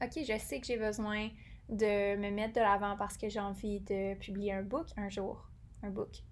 OK, 0.04 0.24
je 0.26 0.38
sais 0.38 0.60
que 0.60 0.66
j'ai 0.66 0.76
besoin 0.76 1.28
de 1.68 2.16
me 2.16 2.30
mettre 2.30 2.54
de 2.54 2.60
l'avant 2.60 2.96
parce 2.96 3.16
que 3.16 3.28
j'ai 3.28 3.40
envie 3.40 3.80
de 3.80 4.14
publier 4.14 4.52
un 4.52 4.62
book 4.62 4.88
un 4.96 5.08
jour. 5.08 5.48
Un 5.82 5.90
book. 5.90 6.22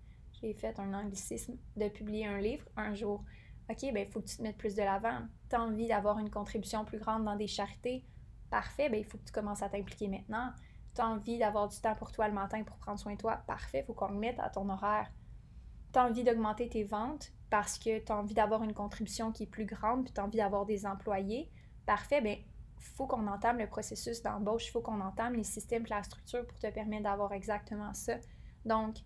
J'ai 0.41 0.53
fait 0.55 0.79
un 0.79 0.93
anglicisme 0.93 1.57
de 1.77 1.89
publier 1.89 2.27
un 2.27 2.39
livre 2.39 2.67
un 2.77 2.95
jour. 2.95 3.25
OK, 3.71 3.93
ben 3.93 4.05
il 4.07 4.11
faut 4.11 4.21
que 4.21 4.27
tu 4.27 4.37
te 4.37 4.43
mettes 4.43 4.59
plus 4.59 4.75
de 4.75 4.83
l'avant. 4.83 5.21
Tu 5.49 5.57
as 5.57 5.63
envie 5.63 5.87
d'avoir 5.87 6.19
une 6.19 6.31
contribution 6.31 6.85
plus 6.85 6.99
grande 6.99 7.25
dans 7.25 7.37
des 7.37 7.47
charités 7.47 8.05
Parfait, 8.51 8.89
ben, 8.89 8.99
il 8.99 9.05
faut 9.05 9.19
que 9.19 9.25
tu 9.25 9.33
commences 9.33 9.63
à 9.63 9.69
t'impliquer 9.69 10.09
maintenant. 10.09 10.53
Tu 10.95 11.01
as 11.01 11.07
envie 11.07 11.39
d'avoir 11.39 11.69
du 11.69 11.81
temps 11.81 11.95
pour 11.95 12.11
toi 12.13 12.27
le 12.27 12.35
matin 12.35 12.63
pour 12.65 12.77
prendre 12.77 12.99
soin 12.99 13.15
de 13.15 13.19
toi. 13.19 13.37
Parfait, 13.47 13.81
il 13.81 13.85
faut 13.85 13.95
qu'on 13.95 14.09
le 14.09 14.19
mette 14.19 14.41
à 14.41 14.51
ton 14.51 14.69
horaire. 14.69 15.11
Tu 15.93 15.99
as 15.99 16.05
envie 16.05 16.25
d'augmenter 16.25 16.69
tes 16.69 16.85
ventes 16.85 17.33
parce 17.49 17.79
que 17.79 17.99
tu 17.99 18.13
as 18.13 18.17
envie 18.17 18.35
d'avoir 18.35 18.63
une 18.63 18.75
contribution 18.75 19.33
qui 19.33 19.45
est 19.45 19.47
plus 19.47 19.67
grande, 19.67 20.05
puis 20.05 20.13
tu 20.13 20.21
as 20.21 20.25
envie 20.25 20.39
d'avoir 20.39 20.67
des 20.67 20.87
employés. 20.87 21.51
Parfait, 21.87 22.21
bien, 22.21 22.37
faut 22.81 23.07
qu'on 23.07 23.27
entame 23.27 23.59
le 23.59 23.67
processus 23.67 24.23
d'embauche, 24.23 24.69
il 24.69 24.71
faut 24.71 24.81
qu'on 24.81 25.01
entame 25.01 25.35
les 25.35 25.45
systèmes, 25.45 25.85
la 25.89 26.03
structure 26.03 26.47
pour 26.47 26.59
te 26.59 26.71
permettre 26.71 27.05
d'avoir 27.05 27.33
exactement 27.33 27.93
ça. 27.95 28.15
Donc, 28.65 28.97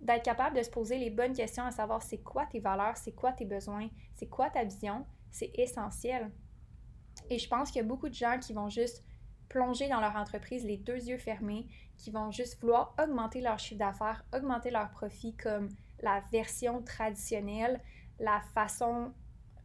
d'être 0.00 0.24
capable 0.24 0.56
de 0.56 0.62
se 0.62 0.70
poser 0.70 0.98
les 0.98 1.10
bonnes 1.10 1.34
questions 1.34 1.64
à 1.64 1.70
savoir 1.70 2.02
c'est 2.02 2.22
quoi 2.22 2.46
tes 2.46 2.60
valeurs, 2.60 2.96
c'est 2.96 3.12
quoi 3.12 3.32
tes 3.32 3.44
besoins, 3.44 3.88
c'est 4.14 4.28
quoi 4.28 4.50
ta 4.50 4.64
vision, 4.64 5.06
c'est 5.30 5.50
essentiel. 5.54 6.30
Et 7.30 7.38
je 7.38 7.48
pense 7.48 7.70
qu'il 7.70 7.80
y 7.80 7.84
a 7.84 7.88
beaucoup 7.88 8.08
de 8.08 8.14
gens 8.14 8.38
qui 8.40 8.52
vont 8.52 8.68
juste 8.68 9.04
plonger 9.48 9.88
dans 9.88 10.00
leur 10.00 10.16
entreprise 10.16 10.64
les 10.64 10.76
deux 10.76 10.96
yeux 10.96 11.18
fermés, 11.18 11.66
qui 11.96 12.10
vont 12.10 12.30
juste 12.30 12.60
vouloir 12.60 12.94
augmenter 13.02 13.40
leur 13.40 13.58
chiffre 13.58 13.78
d'affaires, 13.78 14.24
augmenter 14.34 14.70
leur 14.70 14.90
profit 14.90 15.34
comme 15.36 15.68
la 16.02 16.20
version 16.32 16.82
traditionnelle, 16.82 17.80
la 18.18 18.40
façon, 18.54 19.12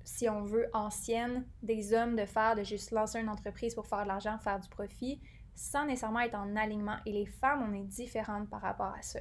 si 0.03 0.29
on 0.29 0.43
veut, 0.43 0.69
ancienne 0.73 1.45
des 1.63 1.93
hommes 1.93 2.15
de 2.15 2.25
faire, 2.25 2.55
de 2.55 2.63
juste 2.63 2.91
lancer 2.91 3.19
une 3.19 3.29
entreprise 3.29 3.73
pour 3.73 3.87
faire 3.87 4.03
de 4.03 4.07
l'argent, 4.07 4.37
faire 4.39 4.59
du 4.59 4.69
profit, 4.69 5.21
sans 5.55 5.85
nécessairement 5.85 6.19
être 6.19 6.35
en 6.35 6.55
alignement. 6.55 6.97
Et 7.05 7.13
les 7.13 7.25
femmes, 7.25 7.65
on 7.67 7.73
est 7.73 7.83
différentes 7.83 8.49
par 8.49 8.61
rapport 8.61 8.93
à 8.97 9.01
ça. 9.01 9.19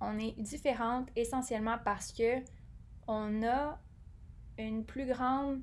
On 0.00 0.18
est 0.18 0.32
différentes 0.38 1.08
essentiellement 1.16 1.78
parce 1.84 2.12
que 2.12 2.40
on 3.06 3.42
a 3.42 3.78
une 4.58 4.84
plus 4.84 5.06
grande 5.06 5.60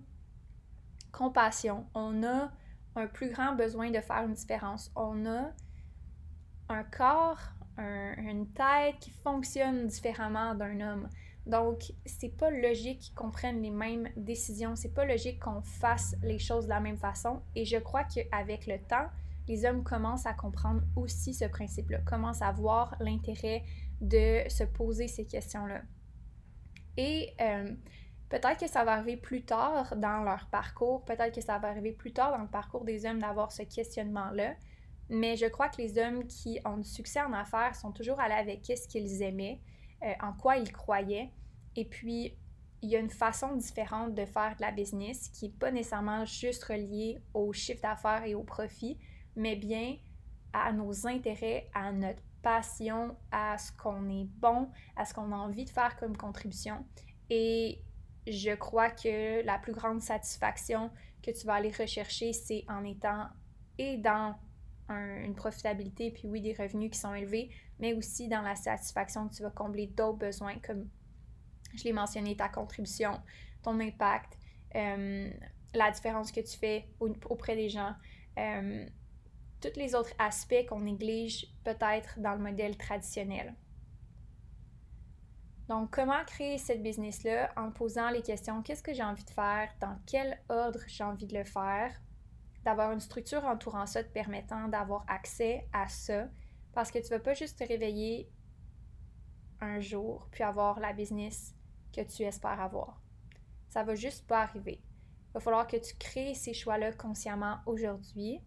compassion, 1.12 1.86
on 1.94 2.24
a 2.24 2.52
un 2.96 3.08
plus 3.08 3.30
grand 3.30 3.56
besoin 3.56 3.92
de 3.92 4.00
faire 4.02 4.24
une 4.24 4.34
différence. 4.34 4.92
On 4.96 5.26
a 5.26 5.52
un 6.70 6.84
corps, 6.84 7.40
une 7.78 8.48
tête 8.54 9.00
qui 9.00 9.12
fonctionne 9.12 9.88
différemment 9.88 10.56
d'un 10.56 10.80
homme. 10.82 11.10
Donc, 11.46 11.92
c'est 12.06 12.38
pas 12.38 12.52
logique 12.52 13.14
qu'on 13.16 13.32
prenne 13.32 13.62
les 13.62 13.72
mêmes 13.72 14.10
décisions, 14.16 14.76
c'est 14.76 14.94
pas 14.94 15.06
logique 15.06 15.40
qu'on 15.40 15.62
fasse 15.62 16.16
les 16.22 16.38
choses 16.38 16.66
de 16.66 16.70
la 16.70 16.80
même 16.80 16.98
façon. 16.98 17.42
Et 17.56 17.66
je 17.66 17.78
crois 17.78 18.04
qu'avec 18.04 18.68
le 18.68 18.78
temps, 18.78 19.08
les 19.48 19.66
hommes 19.66 19.84
commencent 19.84 20.28
à 20.28 20.34
comprendre 20.34 20.82
aussi 20.96 21.34
ce 21.34 21.46
principe-là, 21.46 22.00
commencent 22.00 22.44
à 22.44 22.52
voir 22.52 22.96
l'intérêt 23.00 23.64
de 24.00 24.48
se 24.50 24.64
poser 24.64 25.08
ces 25.08 25.26
questions-là. 25.26 25.82
Et 26.98 27.34
euh, 27.42 27.72
Peut-être 28.32 28.62
que 28.62 28.68
ça 28.68 28.86
va 28.86 28.94
arriver 28.94 29.18
plus 29.18 29.44
tard 29.44 29.94
dans 29.98 30.24
leur 30.24 30.48
parcours, 30.48 31.04
peut-être 31.04 31.36
que 31.36 31.42
ça 31.42 31.60
va 31.60 31.68
arriver 31.68 31.92
plus 31.92 32.14
tard 32.14 32.32
dans 32.32 32.42
le 32.42 32.48
parcours 32.48 32.86
des 32.86 33.06
hommes 33.06 33.20
d'avoir 33.20 33.52
ce 33.52 33.64
questionnement-là, 33.64 34.56
mais 35.10 35.36
je 35.36 35.48
crois 35.48 35.68
que 35.68 35.82
les 35.82 35.98
hommes 35.98 36.26
qui 36.26 36.58
ont 36.64 36.78
du 36.78 36.88
succès 36.88 37.20
en 37.22 37.34
affaires 37.34 37.76
sont 37.76 37.92
toujours 37.92 38.22
allés 38.22 38.36
avec 38.36 38.66
ce 38.66 38.88
qu'ils 38.88 39.22
aimaient, 39.22 39.60
euh, 40.04 40.14
en 40.22 40.32
quoi 40.32 40.56
ils 40.56 40.72
croyaient, 40.72 41.30
et 41.76 41.84
puis 41.84 42.34
il 42.82 42.90
y 42.90 42.96
a 42.96 43.00
une 43.00 43.10
façon 43.10 43.54
différente 43.58 44.16
de 44.16 44.24
faire 44.26 44.56
de 44.56 44.62
la 44.62 44.72
business 44.72 45.28
qui 45.28 45.50
n'est 45.50 45.56
pas 45.56 45.70
nécessairement 45.70 46.24
juste 46.24 46.64
reliée 46.64 47.22
au 47.34 47.52
chiffre 47.52 47.82
d'affaires 47.82 48.24
et 48.24 48.34
au 48.34 48.44
profit, 48.44 48.98
mais 49.36 49.58
bien 49.58 49.98
à 50.54 50.72
nos 50.72 51.06
intérêts, 51.06 51.70
à 51.74 51.92
notre 51.92 52.22
passion, 52.42 53.18
à 53.30 53.58
ce 53.58 53.74
qu'on 53.74 54.10
est 54.10 54.30
bon, 54.40 54.70
à 54.96 55.04
ce 55.04 55.14
qu'on 55.14 55.34
a 55.34 55.36
envie 55.36 55.66
de 55.66 55.70
faire 55.70 55.98
comme 55.98 56.16
contribution. 56.16 56.86
Et 57.30 57.82
je 58.28 58.52
crois 58.52 58.90
que 58.90 59.44
la 59.46 59.58
plus 59.58 59.74
grande 59.74 60.02
satisfaction 60.02 60.92
que 61.24 61.32
tu 61.32 61.46
vas 61.46 61.56
aller 61.56 61.72
rechercher, 61.72 62.34
c'est 62.34 62.64
en 62.68 62.84
étant 62.84 63.28
et 63.78 63.98
dans 63.98 64.36
une 64.90 65.36
profitabilité, 65.36 66.12
puis 66.12 66.28
oui, 66.28 66.42
des 66.42 66.54
revenus 66.54 66.92
qui 66.92 67.00
sont 67.00 67.14
élevés, 67.14 67.50
mais 67.80 67.94
aussi 67.94 68.28
dans 68.28 68.42
la 68.42 68.56
satisfaction 68.56 69.30
que 69.30 69.36
tu 69.36 69.44
vas 69.44 69.50
combler 69.50 69.88
d'autres 69.88 70.18
besoins, 70.18 70.56
comme 70.60 70.90
je 71.76 71.86
l'ai 71.86 71.94
mentionné, 71.94 72.36
ta 72.36 72.50
contribution, 72.50 73.22
ton 73.64 73.80
impact, 73.80 74.38
euh, 74.76 75.30
la 75.74 75.92
différence 75.92 76.32
que 76.32 76.42
tu 76.42 76.58
fais 76.58 76.90
auprès 77.00 77.56
des 77.56 77.70
gens, 77.70 77.94
euh, 78.38 78.86
tous 79.62 79.78
les 79.80 79.96
autres 79.96 80.14
aspects 80.20 80.66
qu'on 80.68 80.82
néglige 80.82 81.48
peut-être 81.64 82.20
dans 82.20 82.34
le 82.34 82.40
modèle 82.40 82.76
traditionnel. 82.78 83.56
Donc, 85.72 85.92
comment 85.92 86.22
créer 86.26 86.58
cette 86.58 86.84
business-là 86.84 87.50
en 87.56 87.72
posant 87.72 88.10
les 88.10 88.22
questions 88.22 88.62
qu'est-ce 88.62 88.84
que 88.84 88.94
j'ai 88.94 89.04
envie 89.04 89.24
de 89.24 89.30
faire, 89.30 89.74
dans 89.80 89.98
quel 90.06 90.38
ordre 90.50 90.82
j'ai 90.86 91.06
envie 91.06 91.28
de 91.28 91.38
le 91.38 91.46
faire, 91.46 91.98
d'avoir 92.66 92.92
une 92.92 93.00
structure 93.00 93.46
entourant 93.46 93.86
ça 93.86 94.04
te 94.04 94.10
permettant 94.10 94.68
d'avoir 94.68 95.06
accès 95.08 95.66
à 95.72 95.88
ça, 95.88 96.28
parce 96.74 96.92
que 96.92 97.00
tu 97.00 97.06
ne 97.06 97.18
vas 97.18 97.20
pas 97.20 97.36
juste 97.36 97.58
te 97.58 97.64
réveiller 97.66 98.30
un 99.62 99.80
jour 99.80 100.28
puis 100.30 100.44
avoir 100.44 100.78
la 100.82 100.92
business 100.92 101.56
que 101.96 102.02
tu 102.02 102.24
espères 102.24 102.60
avoir. 102.60 103.02
Ça 103.70 103.86
va 103.86 103.96
juste 103.96 104.28
pas 104.28 104.42
arriver. 104.42 104.82
Il 104.84 105.34
va 105.36 105.40
falloir 105.40 105.68
que 105.68 105.78
tu 105.78 105.96
crées 105.96 106.34
ces 106.34 106.54
choix-là 106.54 106.92
consciemment 106.92 107.60
aujourd'hui 107.66 108.42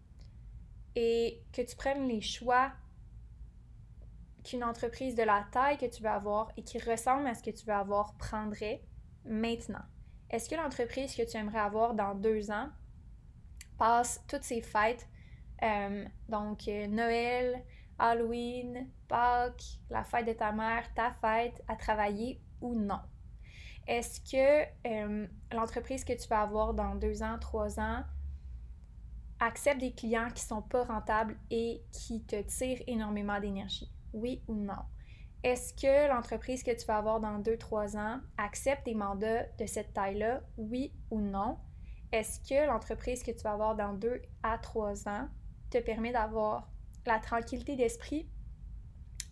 et 0.93 1.43
que 1.51 1.63
tu 1.63 1.75
prennes 1.75 2.07
les 2.07 2.21
choix 2.21 2.71
qu'une 4.45 4.63
entreprise 4.63 5.15
de 5.15 5.23
la 5.23 5.45
taille 5.51 5.77
que 5.77 5.85
tu 5.85 6.03
veux 6.03 6.09
avoir 6.09 6.51
et 6.55 6.63
qui 6.63 6.79
ressemble 6.79 7.27
à 7.27 7.33
ce 7.33 7.43
que 7.43 7.51
tu 7.51 7.65
veux 7.65 7.73
avoir 7.73 8.15
prendrait 8.15 8.81
maintenant? 9.25 9.83
Est-ce 10.29 10.49
que 10.49 10.55
l'entreprise 10.55 11.15
que 11.15 11.29
tu 11.29 11.37
aimerais 11.37 11.59
avoir 11.59 11.93
dans 11.93 12.15
deux 12.15 12.51
ans 12.51 12.69
passe 13.77 14.23
toutes 14.27 14.43
ces 14.43 14.61
fêtes, 14.61 15.07
euh, 15.63 16.05
donc 16.29 16.67
euh, 16.67 16.87
Noël, 16.87 17.63
Halloween, 17.99 18.89
Pâques, 19.07 19.79
la 19.89 20.03
fête 20.03 20.27
de 20.27 20.33
ta 20.33 20.51
mère, 20.51 20.93
ta 20.93 21.11
fête, 21.11 21.61
à 21.67 21.75
travailler 21.75 22.41
ou 22.61 22.75
non? 22.75 23.01
Est-ce 23.87 24.19
que 24.19 24.65
euh, 24.87 25.27
l'entreprise 25.51 26.03
que 26.03 26.13
tu 26.13 26.27
vas 26.27 26.41
avoir 26.41 26.73
dans 26.73 26.95
deux 26.95 27.21
ans, 27.21 27.37
trois 27.39 27.79
ans 27.79 28.03
accepte 29.39 29.79
des 29.79 29.93
clients 29.93 30.29
qui 30.29 30.43
ne 30.43 30.47
sont 30.47 30.61
pas 30.61 30.83
rentables 30.83 31.37
et 31.51 31.83
qui 31.91 32.23
te 32.23 32.41
tirent 32.41 32.81
énormément 32.87 33.39
d'énergie? 33.39 33.94
Oui 34.15 34.41
ou 34.47 34.55
non? 34.55 34.83
Est-ce 35.43 35.73
que 35.75 36.09
l'entreprise 36.09 36.63
que 36.63 36.71
tu 36.71 36.87
vas 36.87 36.97
avoir 36.97 37.19
dans 37.19 37.39
2-3 37.39 37.97
ans 37.97 38.19
accepte 38.37 38.85
des 38.85 38.95
mandats 38.95 39.43
de 39.59 39.67
cette 39.67 39.93
taille-là, 39.93 40.41
oui 40.57 40.91
ou 41.11 41.21
non? 41.21 41.59
Est-ce 42.11 42.39
que 42.39 42.65
l'entreprise 42.65 43.21
que 43.21 43.31
tu 43.31 43.43
vas 43.43 43.51
avoir 43.51 43.75
dans 43.75 43.93
2 43.93 44.21
à 44.41 44.57
3 44.57 45.07
ans 45.07 45.27
te 45.69 45.77
permet 45.77 46.11
d'avoir 46.11 46.71
la 47.05 47.19
tranquillité 47.19 47.75
d'esprit 47.75 48.27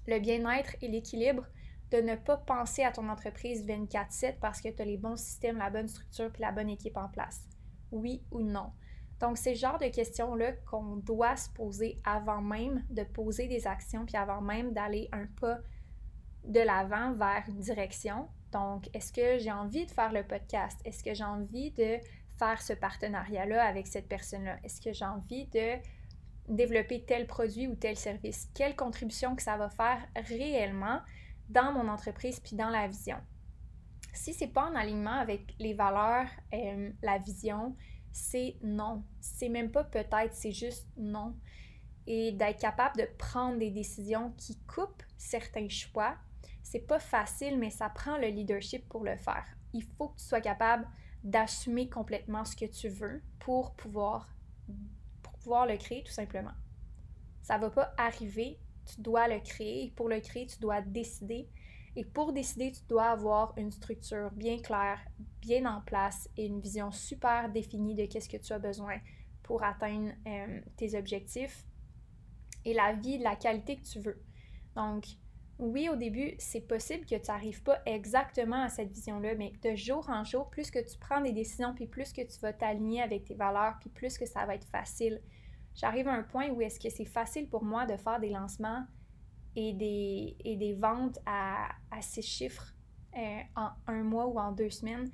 le 0.06 0.20
bien-être 0.20 0.76
et 0.82 0.88
l'équilibre 0.90 1.48
de 1.92 1.98
ne 1.98 2.16
pas 2.16 2.38
penser 2.38 2.84
à 2.84 2.92
ton 2.92 3.08
entreprise 3.10 3.66
24/7 3.66 4.40
parce 4.40 4.62
que 4.62 4.70
tu 4.70 4.82
as 4.82 4.86
les 4.86 4.98
bons 4.98 5.16
systèmes, 5.16 5.58
la 5.58 5.70
bonne 5.70 5.88
structure 5.88 6.32
puis 6.32 6.42
la 6.42 6.52
bonne 6.52 6.70
équipe 6.70 6.98
en 6.98 7.08
place? 7.08 7.48
Oui 7.92 8.22
ou 8.32 8.42
non? 8.42 8.72
Donc, 9.24 9.38
c'est 9.38 9.52
le 9.52 9.58
genre 9.58 9.80
de 9.80 9.88
questions-là 9.88 10.52
qu'on 10.70 10.98
doit 10.98 11.38
se 11.38 11.50
poser 11.50 11.98
avant 12.04 12.42
même 12.42 12.84
de 12.90 13.04
poser 13.04 13.48
des 13.48 13.68
actions 13.68 14.06
puis 14.06 14.18
avant 14.18 14.42
même 14.42 14.74
d'aller 14.74 15.08
un 15.14 15.28
pas 15.40 15.60
de 16.44 16.60
l'avant 16.60 17.14
vers 17.14 17.46
une 17.48 17.62
direction. 17.62 18.28
Donc, 18.52 18.90
est-ce 18.94 19.14
que 19.14 19.38
j'ai 19.38 19.54
envie 19.54 19.86
de 19.86 19.92
faire 19.92 20.12
le 20.12 20.28
podcast? 20.28 20.78
Est-ce 20.84 21.06
que 21.06 21.14
j'ai 21.14 21.24
envie 21.24 21.72
de 21.72 22.00
faire 22.38 22.62
ce 22.62 22.74
partenariat-là 22.74 23.64
avec 23.64 23.88
cette 23.88 24.10
personne-là? 24.10 24.58
Est-ce 24.62 24.82
que 24.82 24.92
j'ai 24.92 25.06
envie 25.06 25.48
de 25.48 25.78
développer 26.50 27.06
tel 27.06 27.26
produit 27.26 27.68
ou 27.70 27.76
tel 27.76 27.96
service? 27.96 28.50
Quelle 28.54 28.76
contribution 28.76 29.38
que 29.38 29.42
ça 29.42 29.56
va 29.56 29.70
faire 29.70 30.06
réellement 30.18 31.00
dans 31.48 31.72
mon 31.72 31.88
entreprise 31.88 32.42
puis 32.42 32.58
dans 32.58 32.70
la 32.70 32.90
vision? 32.90 33.22
Si 34.12 34.34
c'est 34.34 34.48
pas 34.48 34.66
en 34.66 34.76
alignement 34.76 35.18
avec 35.18 35.56
les 35.60 35.74
valeurs, 35.74 36.28
euh, 36.54 36.92
la 37.02 37.20
vision, 37.20 37.74
c'est 38.14 38.56
non. 38.64 39.04
C'est 39.20 39.50
même 39.50 39.72
pas 39.72 39.84
peut-être, 39.84 40.34
c'est 40.34 40.52
juste 40.54 40.88
non. 40.96 41.36
Et 42.08 42.32
d'être 42.32 42.60
capable 42.60 42.98
de 42.98 43.08
prendre 43.18 43.60
des 43.60 43.72
décisions 43.72 44.32
qui 44.38 44.58
coupent 44.62 45.04
certains 45.18 45.68
choix, 45.68 46.16
c'est 46.62 46.88
pas 46.88 47.00
facile, 47.00 47.60
mais 47.60 47.70
ça 47.70 47.90
prend 47.90 48.18
le 48.18 48.28
leadership 48.28 48.88
pour 48.88 49.04
le 49.04 49.18
faire. 49.18 49.46
Il 49.74 49.84
faut 49.84 50.10
que 50.10 50.20
tu 50.20 50.26
sois 50.26 50.42
capable 50.42 50.88
d'assumer 51.24 51.90
complètement 51.90 52.46
ce 52.46 52.56
que 52.56 52.66
tu 52.66 52.88
veux 52.90 53.22
pour 53.40 53.74
pouvoir, 53.76 54.30
pour 55.24 55.66
le 55.66 55.78
créer 55.78 56.04
tout 56.04 56.12
simplement. 56.12 56.54
Ça 57.42 57.58
va 57.58 57.70
pas 57.70 57.94
arriver, 57.98 58.60
tu 58.86 59.02
dois 59.02 59.28
le 59.28 59.40
créer. 59.40 59.86
Et 59.86 59.92
pour 59.92 60.10
le 60.10 60.20
créer, 60.20 60.46
tu 60.48 60.60
dois 60.60 60.82
décider. 60.82 61.50
Et 61.96 62.06
pour 62.06 62.34
décider, 62.34 62.72
tu 62.72 62.82
dois 62.90 63.10
avoir 63.12 63.54
une 63.58 63.72
structure 63.72 64.32
bien 64.32 64.58
claire, 64.58 65.00
bien 65.42 65.66
en 65.66 65.82
place 65.82 66.28
et 66.38 66.46
une 66.48 66.60
vision 66.60 66.92
super 66.92 67.52
définie 67.52 67.94
de 67.94 68.06
qu'est-ce 68.06 68.30
que 68.30 68.38
tu 68.38 68.52
as 68.54 68.60
besoin 68.60 68.98
pour 69.44 69.64
atteindre 69.64 70.12
euh, 70.28 70.60
tes 70.78 70.98
objectifs 70.98 71.66
et 72.66 72.74
la 72.74 72.94
vie, 72.94 73.18
la 73.18 73.36
qualité 73.36 73.78
que 73.78 73.84
tu 73.84 74.00
veux. 74.00 74.22
Donc, 74.76 75.06
oui, 75.60 75.88
au 75.90 75.96
début, 75.96 76.34
c'est 76.40 76.62
possible 76.62 77.06
que 77.06 77.16
tu 77.16 77.30
n'arrives 77.30 77.62
pas 77.62 77.80
exactement 77.86 78.64
à 78.64 78.70
cette 78.70 78.92
vision-là, 78.92 79.36
mais 79.36 79.54
de 79.62 79.76
jour 79.76 80.10
en 80.10 80.24
jour, 80.24 80.50
plus 80.50 80.72
que 80.72 80.80
tu 80.80 80.98
prends 80.98 81.22
des 81.22 81.32
décisions, 81.32 81.74
puis 81.76 81.86
plus 81.86 82.12
que 82.12 82.22
tu 82.22 82.40
vas 82.40 82.54
t'aligner 82.54 83.02
avec 83.02 83.26
tes 83.26 83.36
valeurs, 83.36 83.76
puis 83.80 83.90
plus 83.90 84.18
que 84.18 84.26
ça 84.26 84.46
va 84.46 84.56
être 84.56 84.68
facile. 84.68 85.22
J'arrive 85.76 86.08
à 86.08 86.14
un 86.14 86.24
point 86.24 86.50
où 86.50 86.62
est-ce 86.62 86.80
que 86.80 86.90
c'est 86.90 87.06
facile 87.06 87.50
pour 87.50 87.64
moi 87.64 87.86
de 87.86 87.98
faire 87.98 88.20
des 88.20 88.30
lancements 88.30 88.86
et 89.56 89.74
des, 89.74 90.36
et 90.44 90.56
des 90.56 90.74
ventes 90.74 91.20
à, 91.26 91.70
à 91.92 92.02
ces 92.02 92.22
chiffres 92.22 92.74
euh, 93.18 93.40
en 93.56 93.70
un 93.88 94.04
mois 94.04 94.28
ou 94.28 94.40
en 94.40 94.52
deux 94.52 94.70
semaines 94.70 95.12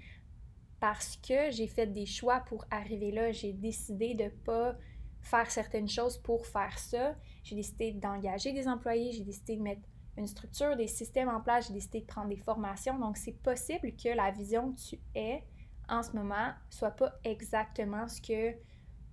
parce 0.79 1.17
que 1.17 1.51
j'ai 1.51 1.67
fait 1.67 1.87
des 1.87 2.05
choix 2.05 2.39
pour 2.41 2.65
arriver 2.71 3.11
là. 3.11 3.31
J'ai 3.31 3.53
décidé 3.53 4.15
de 4.15 4.25
ne 4.25 4.29
pas 4.29 4.75
faire 5.21 5.51
certaines 5.51 5.89
choses 5.89 6.17
pour 6.17 6.45
faire 6.45 6.77
ça. 6.79 7.15
J'ai 7.43 7.55
décidé 7.55 7.91
d'engager 7.91 8.53
des 8.53 8.67
employés, 8.67 9.11
j'ai 9.11 9.23
décidé 9.23 9.57
de 9.57 9.61
mettre 9.61 9.81
une 10.17 10.27
structure, 10.27 10.75
des 10.75 10.87
systèmes 10.87 11.29
en 11.29 11.41
place, 11.41 11.67
j'ai 11.67 11.73
décidé 11.73 12.01
de 12.01 12.05
prendre 12.05 12.29
des 12.29 12.37
formations. 12.37 12.97
Donc, 12.99 13.17
c'est 13.17 13.41
possible 13.41 13.93
que 13.95 14.09
la 14.09 14.31
vision 14.31 14.73
que 14.73 14.79
tu 14.79 14.99
es 15.15 15.43
en 15.87 16.03
ce 16.03 16.11
moment 16.15 16.51
soit 16.69 16.91
pas 16.91 17.13
exactement 17.23 18.07
ce 18.07 18.21
que 18.21 18.55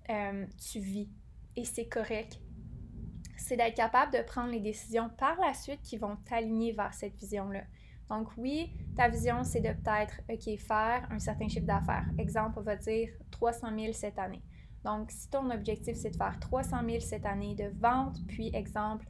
euh, 0.09 0.45
tu 0.57 0.79
vis. 0.79 1.09
Et 1.55 1.65
c'est 1.65 1.87
correct. 1.87 2.39
C'est 3.37 3.55
d'être 3.55 3.75
capable 3.75 4.11
de 4.13 4.21
prendre 4.21 4.51
les 4.51 4.59
décisions 4.59 5.09
par 5.17 5.39
la 5.39 5.53
suite 5.53 5.81
qui 5.81 5.97
vont 5.97 6.17
t'aligner 6.25 6.73
vers 6.73 6.93
cette 6.93 7.15
vision-là. 7.15 7.61
Donc 8.09 8.29
oui, 8.37 8.71
ta 8.95 9.09
vision, 9.09 9.43
c'est 9.43 9.61
de 9.61 9.73
peut-être, 9.73 10.21
OK, 10.29 10.59
faire 10.59 11.07
un 11.11 11.19
certain 11.19 11.47
chiffre 11.47 11.65
d'affaires. 11.65 12.05
Exemple, 12.17 12.59
on 12.59 12.61
va 12.61 12.75
dire 12.75 13.09
300 13.31 13.67
000 13.77 13.93
cette 13.93 14.17
année. 14.17 14.41
Donc, 14.85 15.11
si 15.11 15.29
ton 15.29 15.49
objectif, 15.49 15.97
c'est 15.97 16.11
de 16.11 16.15
faire 16.15 16.39
300 16.39 16.77
000 16.85 16.99
cette 17.01 17.25
année 17.25 17.55
de 17.55 17.69
vente, 17.79 18.25
puis 18.27 18.49
exemple, 18.55 19.05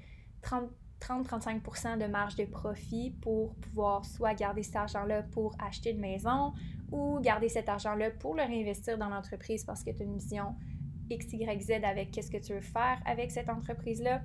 30-35% 1.00 2.00
de 2.00 2.06
marge 2.08 2.36
de 2.36 2.46
profit 2.46 3.12
pour 3.22 3.54
pouvoir 3.56 4.04
soit 4.06 4.34
garder 4.34 4.64
cet 4.64 4.78
argent-là 4.78 5.24
pour 5.24 5.56
acheter 5.60 5.92
une 5.92 6.00
maison 6.00 6.54
ou 6.92 7.20
garder 7.20 7.50
cet 7.50 7.70
argent-là 7.70 8.12
pour 8.12 8.34
le 8.34 8.44
réinvestir 8.44 8.98
dans 8.98 9.10
l'entreprise 9.10 9.64
parce 9.66 9.84
que 9.84 9.92
tu 9.92 10.02
as 10.02 10.06
une 10.06 10.18
vision 10.18 10.56
X, 11.10 11.34
Y, 11.34 11.62
Z 11.62 11.72
avec 11.84 12.12
qu'est-ce 12.12 12.32
que 12.32 12.38
tu 12.38 12.54
veux 12.54 12.62
faire 12.62 13.02
avec 13.06 13.32
cette 13.32 13.50
entreprise-là 13.50 14.22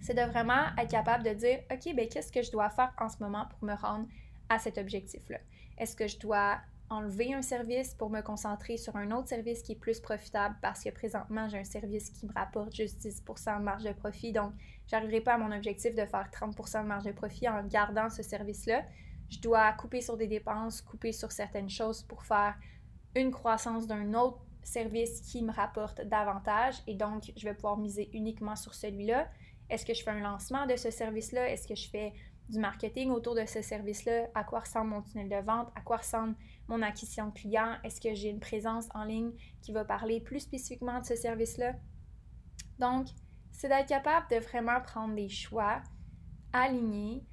c'est 0.00 0.14
de 0.14 0.22
vraiment 0.22 0.66
être 0.78 0.90
capable 0.90 1.24
de 1.24 1.34
dire, 1.34 1.60
OK, 1.70 1.94
ben 1.94 2.08
qu'est-ce 2.08 2.32
que 2.32 2.42
je 2.42 2.50
dois 2.50 2.70
faire 2.70 2.92
en 2.98 3.08
ce 3.08 3.18
moment 3.20 3.46
pour 3.50 3.64
me 3.64 3.74
rendre 3.74 4.06
à 4.48 4.58
cet 4.58 4.78
objectif-là? 4.78 5.38
Est-ce 5.78 5.94
que 5.94 6.06
je 6.06 6.18
dois 6.18 6.58
enlever 6.88 7.32
un 7.34 7.42
service 7.42 7.94
pour 7.94 8.10
me 8.10 8.20
concentrer 8.20 8.76
sur 8.76 8.96
un 8.96 9.12
autre 9.12 9.28
service 9.28 9.62
qui 9.62 9.72
est 9.72 9.78
plus 9.78 10.00
profitable 10.00 10.56
parce 10.60 10.82
que 10.82 10.90
présentement, 10.90 11.48
j'ai 11.48 11.58
un 11.58 11.64
service 11.64 12.10
qui 12.10 12.26
me 12.26 12.32
rapporte 12.32 12.74
juste 12.74 13.00
10% 13.00 13.58
de 13.58 13.62
marge 13.62 13.84
de 13.84 13.92
profit. 13.92 14.32
Donc, 14.32 14.52
j'arriverai 14.88 15.20
pas 15.20 15.34
à 15.34 15.38
mon 15.38 15.54
objectif 15.54 15.94
de 15.94 16.04
faire 16.04 16.28
30% 16.32 16.82
de 16.82 16.88
marge 16.88 17.04
de 17.04 17.12
profit 17.12 17.48
en 17.48 17.64
gardant 17.64 18.10
ce 18.10 18.22
service-là. 18.22 18.82
Je 19.28 19.38
dois 19.38 19.72
couper 19.74 20.00
sur 20.00 20.16
des 20.16 20.26
dépenses, 20.26 20.82
couper 20.82 21.12
sur 21.12 21.30
certaines 21.30 21.70
choses 21.70 22.02
pour 22.02 22.24
faire 22.24 22.56
une 23.14 23.30
croissance 23.30 23.86
d'un 23.86 24.14
autre 24.14 24.40
service 24.70 25.20
qui 25.20 25.42
me 25.42 25.52
rapporte 25.52 26.00
davantage 26.02 26.76
et 26.86 26.94
donc 26.94 27.32
je 27.36 27.44
vais 27.44 27.54
pouvoir 27.54 27.76
miser 27.76 28.08
uniquement 28.12 28.56
sur 28.56 28.74
celui-là. 28.74 29.28
Est-ce 29.68 29.84
que 29.84 29.94
je 29.94 30.02
fais 30.02 30.10
un 30.10 30.20
lancement 30.20 30.66
de 30.66 30.76
ce 30.76 30.90
service-là? 30.90 31.50
Est-ce 31.50 31.66
que 31.66 31.74
je 31.74 31.88
fais 31.88 32.12
du 32.48 32.58
marketing 32.58 33.10
autour 33.10 33.34
de 33.34 33.44
ce 33.46 33.62
service-là? 33.62 34.28
À 34.34 34.44
quoi 34.44 34.60
ressemble 34.60 34.90
mon 34.90 35.02
tunnel 35.02 35.28
de 35.28 35.44
vente? 35.44 35.70
À 35.74 35.80
quoi 35.80 35.98
ressemble 35.98 36.34
mon 36.68 36.82
acquisition 36.82 37.28
de 37.28 37.32
clients? 37.32 37.76
Est-ce 37.84 38.00
que 38.00 38.14
j'ai 38.14 38.30
une 38.30 38.40
présence 38.40 38.88
en 38.94 39.04
ligne 39.04 39.32
qui 39.62 39.72
va 39.72 39.84
parler 39.84 40.20
plus 40.20 40.40
spécifiquement 40.40 41.00
de 41.00 41.04
ce 41.04 41.16
service-là? 41.16 41.74
Donc, 42.78 43.06
c'est 43.52 43.68
d'être 43.68 43.88
capable 43.88 44.26
de 44.30 44.36
vraiment 44.36 44.80
prendre 44.80 45.14
des 45.14 45.28
choix 45.28 45.82
alignés 46.52 47.24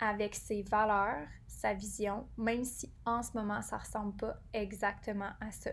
avec 0.00 0.34
ses 0.34 0.62
valeurs, 0.62 1.26
sa 1.46 1.74
vision, 1.74 2.26
même 2.36 2.64
si 2.64 2.92
en 3.04 3.22
ce 3.22 3.32
moment, 3.34 3.60
ça 3.62 3.76
ne 3.76 3.80
ressemble 3.80 4.16
pas 4.16 4.36
exactement 4.52 5.30
à 5.40 5.50
ça. 5.50 5.70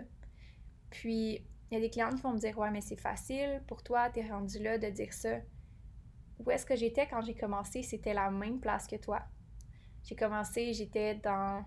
Puis, 0.92 1.44
il 1.72 1.74
y 1.74 1.78
a 1.78 1.80
des 1.80 1.90
clients 1.90 2.12
qui 2.12 2.22
vont 2.22 2.34
me 2.34 2.40
dire 2.40 2.58
Ouais, 2.60 2.70
mais 2.70 2.82
c'est 2.82 3.00
facile 3.00 3.64
pour 3.68 3.82
toi, 3.82 4.10
tu 4.12 4.20
es 4.20 4.30
rendu 4.30 4.60
là 4.60 4.78
de 4.78 4.90
dire 4.90 5.14
ça 5.14 5.40
où 6.46 6.52
est-ce 6.52 6.66
que 6.66 6.76
j'étais 6.76 7.08
quand 7.08 7.22
j'ai 7.22 7.36
commencé, 7.36 7.84
c'était 7.84 8.14
la 8.14 8.32
même 8.32 8.60
place 8.60 8.88
que 8.88 8.96
toi. 8.96 9.22
J'ai 10.04 10.16
commencé, 10.16 10.74
j'étais 10.74 11.16
dans 11.16 11.64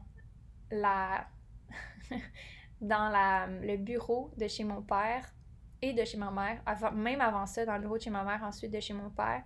la 0.70 1.26
dans 2.80 3.08
la, 3.08 3.46
le 3.46 3.76
bureau 3.76 4.32
de 4.36 4.48
chez 4.48 4.64
mon 4.64 4.82
père 4.82 5.32
et 5.80 5.92
de 5.92 6.04
chez 6.04 6.18
ma 6.18 6.30
mère, 6.30 6.62
même 6.92 7.20
avant 7.20 7.46
ça, 7.46 7.64
dans 7.64 7.74
le 7.74 7.82
bureau 7.82 7.98
de 7.98 8.02
chez 8.02 8.10
ma 8.10 8.24
mère, 8.24 8.42
ensuite 8.42 8.72
de 8.72 8.80
chez 8.80 8.94
mon 8.94 9.10
père. 9.10 9.42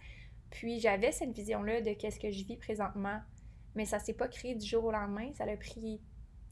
Puis 0.51 0.81
j'avais 0.81 1.13
cette 1.13 1.33
vision-là 1.33 1.83
de 1.83 1.93
qu'est-ce 1.93 2.19
que 2.19 2.31
je 2.31 2.45
vis 2.45 2.57
présentement, 2.57 3.21
mais 3.75 3.85
ça 3.85 3.99
s'est 3.99 4.15
pas 4.15 4.29
créé 4.29 4.55
du 4.55 4.67
jour 4.67 4.85
au 4.85 4.93
lendemain, 4.93 5.31
ça 5.35 5.45
a 5.45 5.57
pris 5.57 6.01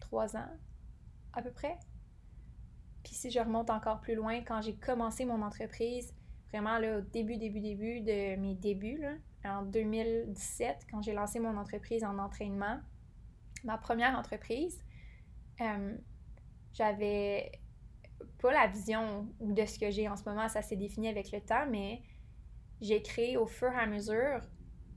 trois 0.00 0.36
ans 0.36 0.50
à 1.32 1.42
peu 1.42 1.50
près. 1.50 1.78
Puis 3.06 3.14
si 3.14 3.30
je 3.30 3.38
remonte 3.38 3.70
encore 3.70 4.00
plus 4.00 4.16
loin, 4.16 4.40
quand 4.40 4.60
j'ai 4.60 4.74
commencé 4.74 5.24
mon 5.24 5.40
entreprise, 5.42 6.12
vraiment 6.48 6.76
là, 6.78 6.98
au 6.98 7.00
début, 7.02 7.36
début, 7.36 7.60
début 7.60 8.00
de 8.00 8.34
mes 8.34 8.56
débuts, 8.56 9.04
en 9.44 9.62
2017, 9.62 10.88
quand 10.90 11.02
j'ai 11.02 11.12
lancé 11.12 11.38
mon 11.38 11.56
entreprise 11.56 12.02
en 12.02 12.18
entraînement, 12.18 12.80
ma 13.62 13.78
première 13.78 14.18
entreprise, 14.18 14.82
euh, 15.60 15.96
j'avais 16.72 17.52
pas 18.40 18.52
la 18.52 18.66
vision 18.66 19.28
de 19.40 19.64
ce 19.64 19.78
que 19.78 19.92
j'ai 19.92 20.08
en 20.08 20.16
ce 20.16 20.24
moment, 20.24 20.48
ça 20.48 20.62
s'est 20.62 20.74
défini 20.74 21.06
avec 21.06 21.30
le 21.30 21.40
temps, 21.40 21.64
mais 21.70 22.02
j'ai 22.80 23.02
créé 23.02 23.36
au 23.36 23.46
fur 23.46 23.70
et 23.70 23.78
à 23.78 23.86
mesure 23.86 24.40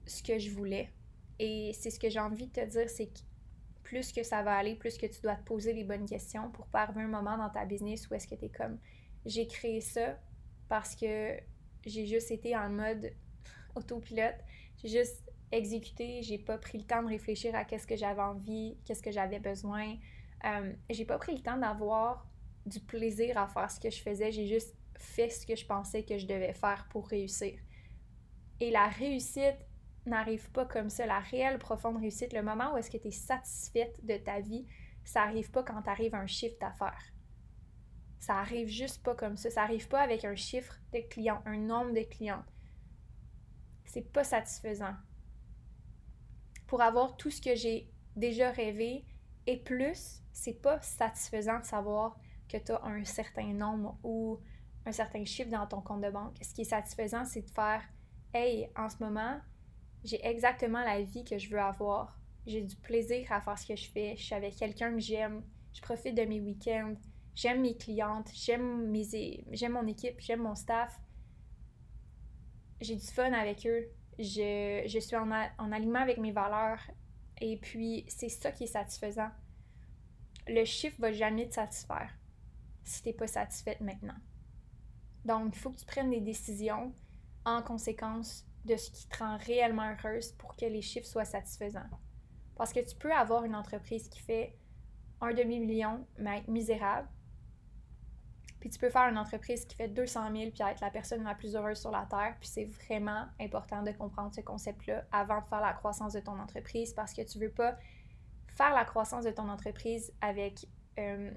ce 0.08 0.24
que 0.24 0.40
je 0.40 0.50
voulais. 0.50 0.92
Et 1.38 1.74
c'est 1.76 1.92
ce 1.92 2.00
que 2.00 2.10
j'ai 2.10 2.20
envie 2.20 2.48
de 2.48 2.54
te 2.54 2.66
dire, 2.66 2.90
c'est 2.90 3.06
que 3.06 3.20
plus 3.90 4.12
que 4.12 4.22
ça 4.22 4.44
va 4.44 4.56
aller, 4.56 4.76
plus 4.76 5.00
que 5.00 5.08
tu 5.08 5.20
dois 5.22 5.36
te 5.36 5.44
poser 5.44 5.74
les 5.74 5.84
bonnes 5.84 6.06
questions 6.06 6.52
pour 6.52 6.68
pas 6.68 6.84
arriver 6.84 7.02
un 7.02 7.08
moment 7.08 7.38
dans 7.38 7.50
ta 7.50 7.66
business 7.66 8.08
où 8.08 8.14
est-ce 8.14 8.28
que 8.28 8.36
tu 8.36 8.46
es 8.46 8.50
comme 8.50 8.78
j'ai 9.26 9.48
créé 9.48 9.82
ça 9.82 10.20
parce 10.68 10.96
que 10.96 11.40
j'ai 11.88 12.06
juste 12.06 12.30
été 12.30 12.56
en 12.56 12.70
mode 12.70 13.12
autopilote. 13.76 14.38
J'ai 14.78 15.00
juste 15.00 15.24
exécuté, 15.52 16.22
j'ai 16.22 16.38
pas 16.38 16.60
pris 16.60 16.78
le 16.78 16.84
temps 16.84 17.02
de 17.02 17.08
réfléchir 17.08 17.56
à 17.56 17.66
qu'est-ce 17.66 17.88
que 17.88 17.96
j'avais 17.96 18.22
envie, 18.22 18.78
qu'est-ce 18.86 19.02
que 19.02 19.12
j'avais 19.12 19.40
besoin. 19.40 19.96
Euh, 20.46 20.72
j'ai 20.92 21.06
pas 21.06 21.18
pris 21.18 21.36
le 21.36 21.42
temps 21.42 21.58
d'avoir 21.58 22.28
du 22.68 22.80
plaisir 22.80 23.40
à 23.40 23.48
faire 23.48 23.72
ce 23.72 23.80
que 23.80 23.90
je 23.90 24.00
faisais, 24.04 24.32
j'ai 24.32 24.46
juste 24.46 24.76
fait 25.00 25.32
ce 25.32 25.48
que 25.48 25.56
je 25.56 25.66
pensais 25.66 26.04
que 26.04 26.20
je 26.20 26.28
devais 26.28 26.54
faire 26.54 26.88
pour 26.92 27.08
réussir. 27.08 27.58
Et 28.60 28.70
la 28.70 28.88
réussite 28.88 29.58
n'arrive 30.06 30.50
pas 30.52 30.66
comme 30.66 30.90
ça. 30.90 31.06
La 31.06 31.20
réelle 31.20 31.60
profonde 31.60 31.98
réussite, 31.98 32.34
le 32.34 32.44
moment 32.44 32.74
où 32.74 32.78
est-ce 32.78 32.90
que 32.90 32.98
tu 32.98 33.08
es 33.10 33.12
satisfaite 33.12 34.04
de 34.06 34.18
ta 34.18 34.40
vie, 34.40 34.66
ça 35.04 35.24
arrive 35.24 35.52
pas 35.52 35.64
quand 35.64 35.82
tu 35.82 35.90
arrives 35.90 36.16
à 36.16 36.20
un 36.20 36.28
chiffre 36.28 36.58
d'affaires. 36.60 37.14
Ça 38.20 38.38
arrive 38.38 38.68
juste 38.68 39.02
pas 39.04 39.16
comme 39.16 39.38
ça. 39.38 39.50
Ça 39.50 39.64
arrive 39.64 39.88
pas 39.88 40.02
avec 40.02 40.26
un 40.26 40.36
chiffre 40.36 40.76
de 40.94 41.00
clients, 41.10 41.42
un 41.46 41.58
nombre 41.58 41.94
de 41.94 42.02
clients. 42.02 42.44
C'est 43.86 44.12
pas 44.12 44.24
satisfaisant. 44.24 44.96
pour 46.68 46.82
avoir 46.82 47.18
tout 47.18 47.32
ce 47.32 47.42
que 47.42 47.56
j'ai 47.56 47.92
déjà 48.16 48.52
rêvé 48.52 49.04
et 49.48 49.58
plus, 49.58 50.22
c'est 50.32 50.62
pas 50.62 50.80
satisfaisant 50.82 51.60
de 51.60 51.66
savoir 51.66 52.16
que 52.48 52.58
tu 52.58 52.72
as 52.72 52.84
un 52.84 53.04
certain 53.04 53.54
nombre 53.54 53.98
ou 54.04 54.40
un 54.86 54.92
certain 54.92 55.26
chiffre 55.26 55.50
dans 55.50 55.66
ton 55.66 55.82
compte 55.82 56.02
de 56.02 56.12
banque. 56.12 56.38
Ce 56.42 56.54
qui 56.54 56.62
est 56.62 56.66
satisfaisant, 56.66 57.26
c'est 57.26 57.42
de 57.42 57.50
faire 57.50 57.82
Hey, 58.34 58.70
en 58.76 58.90
ce 58.90 58.98
moment, 59.04 59.40
j'ai 60.04 60.26
exactement 60.26 60.84
la 60.84 61.02
vie 61.02 61.24
que 61.24 61.38
je 61.38 61.50
veux 61.50 61.60
avoir. 61.60 62.18
J'ai 62.46 62.62
du 62.62 62.76
plaisir 62.76 63.32
à 63.32 63.42
faire 63.42 63.58
ce 63.58 63.68
que 63.68 63.76
je 63.76 63.90
fais. 63.90 64.16
Je 64.18 64.24
suis 64.24 64.36
avec 64.36 64.56
quelqu'un 64.56 64.94
que 64.94 65.00
j'aime. 65.00 65.44
Je 65.74 65.82
profite 65.82 66.16
de 66.16 66.24
mes 66.24 66.40
week-ends. 66.40 66.96
J'aime 67.36 67.62
mes 67.62 67.76
clientes. 67.76 68.30
J'aime 68.34 68.88
mon 68.88 69.88
équipe. 69.88 70.20
J'aime 70.20 70.42
mon 70.42 70.56
staff. 70.56 71.00
J'ai 72.82 72.96
du 72.96 73.06
fun 73.06 73.34
avec 73.34 73.68
eux. 73.68 73.90
Je, 74.18 74.84
je 74.86 75.00
suis 75.00 75.16
en, 75.16 75.30
en 75.32 75.72
alignement 75.72 76.00
avec 76.00 76.18
mes 76.18 76.32
valeurs. 76.32 76.80
Et 77.42 77.58
puis, 77.58 78.06
c'est 78.08 78.30
ça 78.30 78.52
qui 78.52 78.66
est 78.66 78.68
satisfaisant. 78.68 79.30
Le 80.48 80.66
chiffre 80.66 81.00
va 81.00 81.12
jamais 81.12 81.48
te 81.48 81.56
satisfaire 81.56 82.12
si 82.84 83.04
tu 83.04 83.10
n'es 83.10 83.14
pas 83.14 83.28
satisfaite 83.28 83.82
maintenant. 83.82 84.16
Donc, 85.26 85.56
il 85.56 85.60
faut 85.60 85.70
que 85.72 85.80
tu 85.80 85.86
prennes 85.86 86.10
des 86.10 86.22
décisions 86.22 86.94
en 87.46 87.62
conséquence 87.62 88.49
de 88.66 88.76
ce 88.76 88.92
qui 88.92 89.08
te 89.08 89.18
rend 89.18 89.38
réellement 89.38 89.94
heureuse 89.94 90.32
pour 90.34 90.56
que 90.56 90.66
les 90.66 90.82
chiffres 90.82 91.08
soient 91.08 91.26
satisfaisants. 91.26 91.90
Parce 92.56 92.74
que 92.74 92.80
tu 92.80 92.96
peux 92.96 93.12
avoir 93.12 93.46
une 93.46 93.56
entreprise 93.56 94.10
qui 94.10 94.20
fait 94.20 94.58
un 95.22 95.34
demi-million, 95.34 96.06
mais 96.18 96.40
être 96.40 96.48
misérable. 96.48 97.08
Puis 98.60 98.70
tu 98.70 98.80
peux 98.80 98.90
faire 98.90 99.08
une 99.10 99.18
entreprise 99.18 99.66
qui 99.66 99.76
fait 99.76 99.88
200 99.88 100.36
000 100.36 100.52
puis 100.52 100.64
être 100.70 100.82
la 100.82 100.90
personne 100.90 101.24
la 101.24 101.34
plus 101.34 101.56
heureuse 101.56 101.80
sur 101.80 101.92
la 101.92 102.06
Terre. 102.10 102.36
Puis 102.40 102.50
c'est 102.50 102.66
vraiment 102.66 103.26
important 103.40 103.84
de 103.84 103.92
comprendre 103.92 104.34
ce 104.36 104.42
concept-là 104.42 105.06
avant 105.12 105.40
de 105.40 105.46
faire 105.48 105.62
la 105.62 105.74
croissance 105.74 106.14
de 106.14 106.20
ton 106.20 106.38
entreprise 106.38 106.94
parce 106.94 107.14
que 107.14 107.22
tu 107.22 107.40
veux 107.40 107.52
pas 107.52 107.78
faire 108.48 108.74
la 108.74 108.84
croissance 108.84 109.24
de 109.24 109.32
ton 109.32 109.48
entreprise 109.48 110.12
avec 110.20 110.66
euh, 110.98 111.32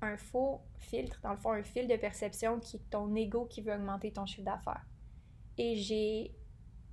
un 0.00 0.16
faux 0.16 0.62
filtre, 0.78 1.20
dans 1.22 1.32
le 1.32 1.36
fond, 1.36 1.52
un 1.52 1.62
fil 1.62 1.86
de 1.86 1.96
perception 1.96 2.58
qui 2.58 2.76
est 2.76 2.90
ton 2.90 3.14
ego 3.14 3.44
qui 3.44 3.60
veut 3.60 3.74
augmenter 3.74 4.10
ton 4.12 4.24
chiffre 4.24 4.44
d'affaires. 4.44 4.86
Et 5.58 5.76
j'ai 5.76 6.34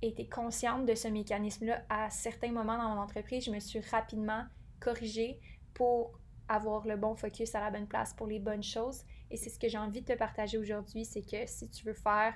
été 0.02 0.28
consciente 0.28 0.86
de 0.86 0.94
ce 0.94 1.08
mécanisme-là 1.08 1.84
à 1.88 2.10
certains 2.10 2.52
moments 2.52 2.78
dans 2.78 2.94
mon 2.94 3.00
entreprise. 3.00 3.44
Je 3.44 3.50
me 3.50 3.60
suis 3.60 3.80
rapidement 3.80 4.44
corrigée 4.80 5.40
pour 5.74 6.18
avoir 6.48 6.86
le 6.86 6.96
bon 6.96 7.14
focus 7.14 7.54
à 7.54 7.60
la 7.60 7.70
bonne 7.70 7.86
place 7.86 8.14
pour 8.14 8.26
les 8.26 8.38
bonnes 8.38 8.62
choses. 8.62 9.02
Et 9.30 9.36
c'est 9.36 9.50
ce 9.50 9.58
que 9.58 9.68
j'ai 9.68 9.78
envie 9.78 10.00
de 10.00 10.12
te 10.12 10.18
partager 10.18 10.58
aujourd'hui, 10.58 11.04
c'est 11.04 11.22
que 11.22 11.46
si 11.46 11.68
tu 11.68 11.84
veux 11.84 11.94
faire 11.94 12.34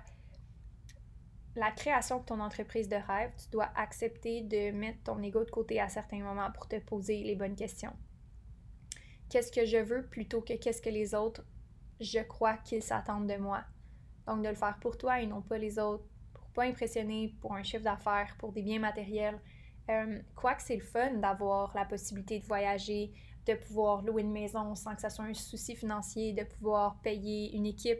la 1.54 1.70
création 1.70 2.20
de 2.20 2.24
ton 2.24 2.40
entreprise 2.40 2.88
de 2.88 2.96
rêve, 2.96 3.30
tu 3.36 3.48
dois 3.50 3.70
accepter 3.76 4.42
de 4.42 4.70
mettre 4.70 5.02
ton 5.04 5.22
ego 5.22 5.44
de 5.44 5.50
côté 5.50 5.80
à 5.80 5.88
certains 5.88 6.22
moments 6.22 6.50
pour 6.52 6.66
te 6.66 6.78
poser 6.78 7.22
les 7.22 7.36
bonnes 7.36 7.56
questions 7.56 7.92
qu'est-ce 9.32 9.50
que 9.50 9.64
je 9.64 9.78
veux 9.78 10.02
plutôt 10.02 10.42
que 10.42 10.52
qu'est-ce 10.52 10.82
que 10.82 10.90
les 10.90 11.14
autres, 11.14 11.42
je 12.00 12.18
crois 12.18 12.58
qu'ils 12.58 12.82
s'attendent 12.82 13.26
de 13.26 13.38
moi? 13.38 13.64
Donc 14.26 14.42
de 14.42 14.48
le 14.50 14.54
faire 14.54 14.78
pour 14.78 14.98
toi 14.98 15.22
et 15.22 15.26
non 15.26 15.40
pas 15.40 15.56
les 15.56 15.78
autres, 15.78 16.04
pas 16.54 16.64
impressionner, 16.64 17.34
pour 17.40 17.54
un 17.54 17.62
chiffre 17.62 17.84
d'affaires, 17.84 18.34
pour 18.38 18.52
des 18.52 18.62
biens 18.62 18.78
matériels. 18.78 19.40
Euh, 19.90 20.20
quoique 20.34 20.62
c'est 20.62 20.76
le 20.76 20.82
fun 20.82 21.14
d'avoir 21.14 21.74
la 21.74 21.84
possibilité 21.84 22.38
de 22.38 22.46
voyager, 22.46 23.12
de 23.46 23.54
pouvoir 23.54 24.02
louer 24.02 24.22
une 24.22 24.32
maison 24.32 24.74
sans 24.74 24.94
que 24.94 25.00
ça 25.00 25.10
soit 25.10 25.24
un 25.24 25.34
souci 25.34 25.74
financier, 25.74 26.32
de 26.32 26.44
pouvoir 26.44 27.00
payer 27.00 27.54
une 27.56 27.66
équipe, 27.66 27.98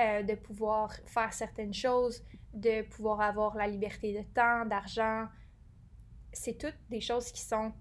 euh, 0.00 0.22
de 0.22 0.34
pouvoir 0.34 0.92
faire 1.06 1.32
certaines 1.32 1.74
choses, 1.74 2.22
de 2.52 2.82
pouvoir 2.82 3.20
avoir 3.20 3.56
la 3.56 3.68
liberté 3.68 4.12
de 4.12 4.24
temps, 4.34 4.66
d'argent. 4.66 5.26
C'est 6.32 6.58
toutes 6.58 6.78
des 6.88 7.00
choses 7.00 7.30
qui 7.30 7.42
sont 7.42 7.72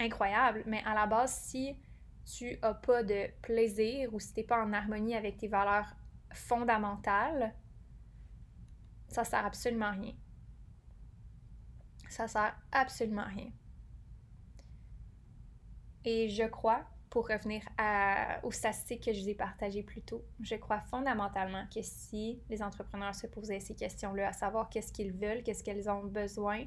incroyables, 0.00 0.64
mais 0.66 0.82
à 0.84 0.94
la 0.94 1.06
base, 1.06 1.34
si 1.34 1.76
tu 2.24 2.58
n'as 2.62 2.74
pas 2.74 3.02
de 3.02 3.28
plaisir 3.42 4.12
ou 4.12 4.20
si 4.20 4.32
tu 4.32 4.40
n'es 4.40 4.46
pas 4.46 4.62
en 4.62 4.72
harmonie 4.72 5.14
avec 5.14 5.38
tes 5.38 5.48
valeurs 5.48 5.94
fondamentales, 6.32 7.54
ça 9.08 9.24
sert 9.24 9.44
absolument 9.44 9.90
rien. 9.92 10.14
Ça 12.08 12.28
sert 12.28 12.54
absolument 12.72 13.26
rien. 13.26 13.50
Et 16.04 16.28
je 16.28 16.44
crois, 16.44 16.84
pour 17.10 17.28
revenir 17.28 17.62
à, 17.76 18.40
aux 18.44 18.50
statistiques 18.50 19.04
que 19.04 19.12
je 19.12 19.20
vous 19.20 19.28
ai 19.28 19.34
partagées 19.34 19.82
plus 19.82 20.02
tôt, 20.02 20.24
je 20.40 20.54
crois 20.54 20.80
fondamentalement 20.80 21.66
que 21.74 21.82
si 21.82 22.40
les 22.48 22.62
entrepreneurs 22.62 23.14
se 23.14 23.26
posaient 23.26 23.60
ces 23.60 23.74
questions-là, 23.74 24.28
à 24.28 24.32
savoir 24.32 24.68
qu'est-ce 24.68 24.92
qu'ils 24.92 25.12
veulent, 25.12 25.42
qu'est-ce 25.42 25.64
qu'ils 25.64 25.90
ont 25.90 26.04
besoin, 26.04 26.64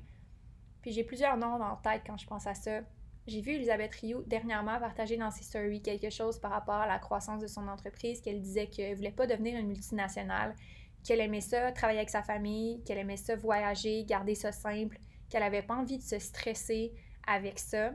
puis 0.82 0.92
j'ai 0.92 1.04
plusieurs 1.04 1.38
noms 1.38 1.62
en 1.62 1.76
tête 1.78 2.02
quand 2.06 2.18
je 2.18 2.28
pense 2.28 2.48
à 2.48 2.54
ça, 2.54 2.82
j'ai 3.28 3.42
vu 3.42 3.52
Elisabeth 3.52 3.94
Rioux 3.96 4.24
dernièrement 4.26 4.80
partager 4.80 5.16
dans 5.16 5.30
ses 5.30 5.44
stories 5.44 5.82
quelque 5.82 6.10
chose 6.10 6.40
par 6.40 6.52
rapport 6.52 6.76
à 6.76 6.88
la 6.88 6.98
croissance 6.98 7.40
de 7.42 7.48
son 7.48 7.68
entreprise, 7.68 8.20
qu'elle 8.22 8.42
disait 8.42 8.68
qu'elle 8.68 8.92
ne 8.92 8.96
voulait 8.96 9.12
pas 9.12 9.28
devenir 9.28 9.60
une 9.60 9.68
multinationale, 9.68 10.56
qu'elle 11.04 11.20
aimait 11.20 11.42
ça, 11.42 11.72
travailler 11.72 12.00
avec 12.00 12.10
sa 12.10 12.24
famille, 12.24 12.84
qu'elle 12.84 12.98
aimait 12.98 13.18
ça, 13.18 13.36
voyager, 13.36 14.04
garder 14.06 14.36
ça 14.36 14.52
simple, 14.52 14.98
qu'elle 15.30 15.42
n'avait 15.42 15.62
pas 15.62 15.76
envie 15.76 15.98
de 15.98 16.04
se 16.04 16.20
stresser 16.20 16.94
avec 17.28 17.60
ça 17.60 17.92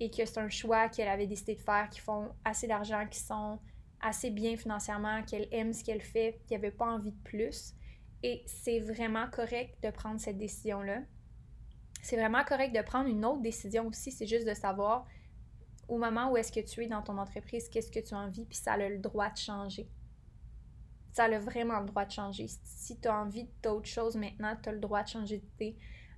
et 0.00 0.10
que 0.10 0.24
c'est 0.24 0.38
un 0.38 0.48
choix 0.48 0.88
qu'elle 0.88 1.08
avait 1.08 1.26
décidé 1.26 1.54
de 1.54 1.60
faire, 1.60 1.88
qui 1.90 2.00
font 2.00 2.30
assez 2.44 2.66
d'argent, 2.66 3.06
qui 3.08 3.20
sont 3.20 3.60
assez 4.00 4.30
bien 4.30 4.56
financièrement, 4.56 5.22
qu'elle 5.22 5.48
aime 5.52 5.72
ce 5.72 5.84
qu'elle 5.84 6.02
fait, 6.02 6.40
qu'elle 6.48 6.60
n'avait 6.60 6.74
pas 6.74 6.86
envie 6.86 7.12
de 7.12 7.22
plus. 7.22 7.74
Et 8.22 8.42
c'est 8.46 8.80
vraiment 8.80 9.28
correct 9.30 9.76
de 9.82 9.90
prendre 9.90 10.20
cette 10.20 10.38
décision-là 10.38 11.00
c'est 12.04 12.16
vraiment 12.16 12.44
correct 12.44 12.76
de 12.76 12.82
prendre 12.82 13.08
une 13.08 13.24
autre 13.24 13.40
décision 13.40 13.86
aussi. 13.86 14.12
C'est 14.12 14.26
juste 14.26 14.46
de 14.46 14.52
savoir 14.52 15.06
au 15.88 15.96
moment 15.96 16.30
où 16.30 16.36
est-ce 16.36 16.52
que 16.52 16.60
tu 16.60 16.84
es 16.84 16.86
dans 16.86 17.02
ton 17.02 17.16
entreprise, 17.16 17.68
qu'est-ce 17.70 17.90
que 17.90 18.00
tu 18.00 18.14
as 18.14 18.18
envie, 18.18 18.44
puis 18.44 18.58
ça 18.58 18.74
a 18.74 18.76
le 18.76 18.98
droit 18.98 19.30
de 19.30 19.38
changer. 19.38 19.88
Ça 21.14 21.26
a 21.26 21.38
vraiment 21.38 21.78
le 21.78 21.86
droit 21.86 22.04
de 22.04 22.10
changer. 22.10 22.48
Si 22.64 22.98
tu 22.98 23.06
as 23.06 23.16
envie 23.16 23.48
d'autre 23.62 23.86
chose 23.86 24.16
maintenant, 24.16 24.56
tu 24.60 24.68
as 24.68 24.72
le 24.72 24.80
droit 24.80 25.04
de 25.04 25.08
changer 25.08 25.38
d'idée. 25.38 25.76